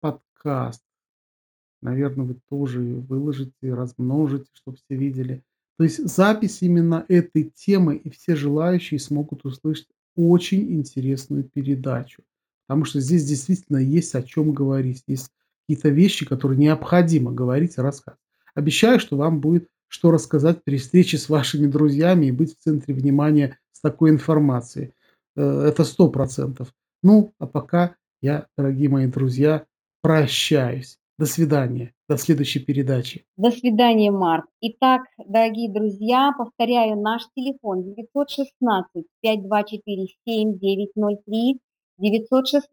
подкаст. 0.00 0.82
Наверно, 1.82 2.24
вы 2.24 2.36
тоже 2.48 2.80
выложите, 2.80 3.52
размножите, 3.74 4.46
чтоб 4.54 4.76
все 4.76 4.96
видели. 4.96 5.42
То 5.78 5.84
есть 5.84 6.08
запись 6.08 6.58
именно 6.62 7.04
этой 7.08 7.44
темы, 7.54 7.96
и 7.96 8.10
все 8.10 8.34
желающие 8.34 8.98
смогут 8.98 9.44
услышать 9.44 9.86
очень 10.16 10.72
интересную 10.74 11.44
передачу. 11.44 12.22
Потому 12.66 12.84
что 12.84 13.00
здесь 13.00 13.24
действительно 13.24 13.78
есть 13.78 14.14
о 14.14 14.22
чём 14.22 14.52
говорить. 14.52 15.04
Есть 15.06 15.30
какие-то 15.68 15.90
вещи, 15.90 16.26
которые 16.26 16.58
необходимо 16.58 17.32
говорить 17.32 17.78
и 17.78 17.80
рассказывать. 17.80 18.20
Обещаю, 18.54 18.98
что 18.98 19.16
вам 19.16 19.40
будет 19.40 19.68
что 19.88 20.10
рассказать 20.10 20.62
при 20.64 20.76
встрече 20.76 21.16
с 21.16 21.28
вашими 21.30 21.66
друзьями 21.66 22.26
и 22.26 22.32
быть 22.32 22.54
в 22.58 22.62
центре 22.62 22.94
внимания 22.94 23.58
с 23.72 23.80
такой 23.80 24.10
информацией. 24.10 24.92
Э, 25.36 25.64
это 25.68 25.84
100 25.84 26.08
%. 26.08 26.74
Ну, 27.02 27.32
а 27.38 27.46
пока 27.46 27.94
я, 28.20 28.46
дорогие 28.56 28.88
мои 28.90 29.06
друзья, 29.06 29.64
прощаюсь. 30.02 30.97
До 31.18 31.26
свидания. 31.26 31.94
До 32.08 32.16
следующей 32.16 32.60
передачи. 32.60 33.24
До 33.36 33.50
свидания, 33.50 34.12
Марк. 34.12 34.46
Итак, 34.60 35.02
дорогие 35.26 35.68
друзья, 35.68 36.30
повторяю 36.38 36.96
наш 37.00 37.22
телефон 37.34 37.82
916 37.82 39.04
524 39.20 40.06
7903, 40.24 41.58
916 41.98 42.68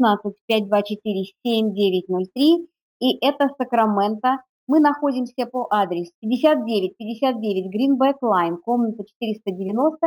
524 0.45 1.25
7903, 1.43 2.67
и 2.99 3.25
это 3.25 3.49
Сакраменто. 3.57 4.37
Мы 4.67 4.79
находимся 4.79 5.47
по 5.47 5.65
адресу 5.71 6.11
5959 6.21 7.73
Greenback 7.73 8.19
Line, 8.21 8.57
комната 8.63 9.05
490. 9.21 9.97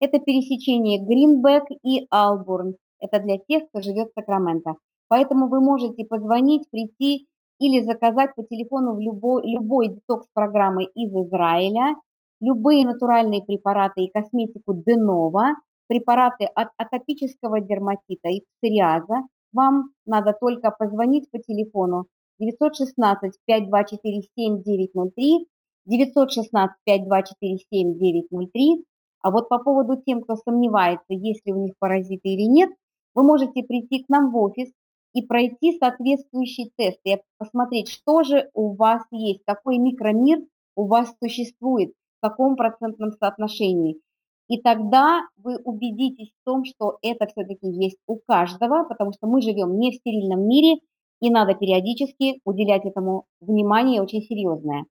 Это 0.00 0.18
пересечение 0.18 0.98
Гринбек 0.98 1.62
и 1.84 2.08
Албурн. 2.10 2.74
Это 2.98 3.20
для 3.20 3.38
тех, 3.38 3.68
кто 3.68 3.82
живет 3.82 4.08
в 4.08 4.20
Сакраменто. 4.20 4.74
Поэтому 5.06 5.46
вы 5.48 5.60
можете 5.60 6.04
позвонить, 6.04 6.68
прийти 6.70 7.28
или 7.58 7.84
заказать 7.84 8.34
по 8.34 8.42
телефону 8.42 8.94
в 8.94 9.00
любой 9.00 9.50
любой 9.50 9.88
детокс-программы 9.88 10.84
из 10.84 11.10
Израиля, 11.10 11.96
любые 12.40 12.86
натуральные 12.86 13.42
препараты 13.42 14.04
и 14.04 14.10
косметику 14.10 14.74
Денова, 14.74 15.54
препараты 15.86 16.44
от 16.44 16.68
атопического 16.76 17.60
дерматита 17.60 18.28
и 18.28 18.42
псориаза. 18.42 19.26
Вам 19.52 19.90
надо 20.06 20.36
только 20.38 20.70
позвонить 20.70 21.30
по 21.30 21.38
телефону 21.38 22.06
916 22.40 23.38
524 23.46 24.22
7903, 24.36 25.46
916 25.86 26.76
524 26.84 27.58
7903. 27.70 28.84
А 29.22 29.30
вот 29.30 29.48
по 29.48 29.58
поводу 29.58 29.96
тем, 30.04 30.22
кто 30.22 30.36
сомневается, 30.36 31.14
есть 31.14 31.46
ли 31.46 31.52
у 31.52 31.62
них 31.62 31.74
паразиты 31.78 32.28
или 32.28 32.42
нет, 32.42 32.70
вы 33.14 33.22
можете 33.22 33.62
прийти 33.62 34.02
к 34.02 34.08
нам 34.08 34.30
в 34.30 34.36
офис 34.36 34.70
и 35.14 35.22
пройти 35.22 35.78
соответствующий 35.78 36.70
тест, 36.76 36.98
и 37.04 37.16
посмотреть, 37.38 37.88
что 37.88 38.22
же 38.24 38.50
у 38.52 38.74
вас 38.74 39.02
есть, 39.10 39.40
какой 39.46 39.78
микромир 39.78 40.40
у 40.76 40.86
вас 40.86 41.14
существует, 41.22 41.92
в 42.18 42.26
каком 42.26 42.56
процентном 42.56 43.12
соотношении. 43.12 44.00
И 44.48 44.60
тогда 44.60 45.22
вы 45.36 45.56
убедитесь 45.56 46.30
в 46.30 46.44
том, 46.44 46.64
что 46.64 46.98
это 47.00 47.26
всё-таки 47.26 47.66
есть 47.66 47.98
у 48.06 48.18
каждого, 48.26 48.84
потому 48.84 49.12
что 49.12 49.26
мы 49.26 49.40
живем 49.40 49.78
не 49.78 49.92
в 49.92 49.94
стерильном 49.94 50.46
мире, 50.46 50.80
и 51.20 51.30
надо 51.30 51.54
периодически 51.54 52.40
уделять 52.44 52.84
этому 52.84 53.24
внимание 53.40 54.02
очень 54.02 54.20
серьезное. 54.20 54.84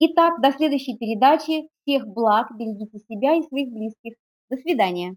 Итак, 0.00 0.40
до 0.40 0.50
следующей 0.52 0.96
передачи. 0.96 1.68
Всех 1.84 2.06
благ, 2.06 2.48
берегите 2.56 2.98
себя 3.08 3.34
и 3.34 3.42
своих 3.42 3.68
близких. 3.70 4.14
До 4.50 4.56
свидания. 4.56 5.16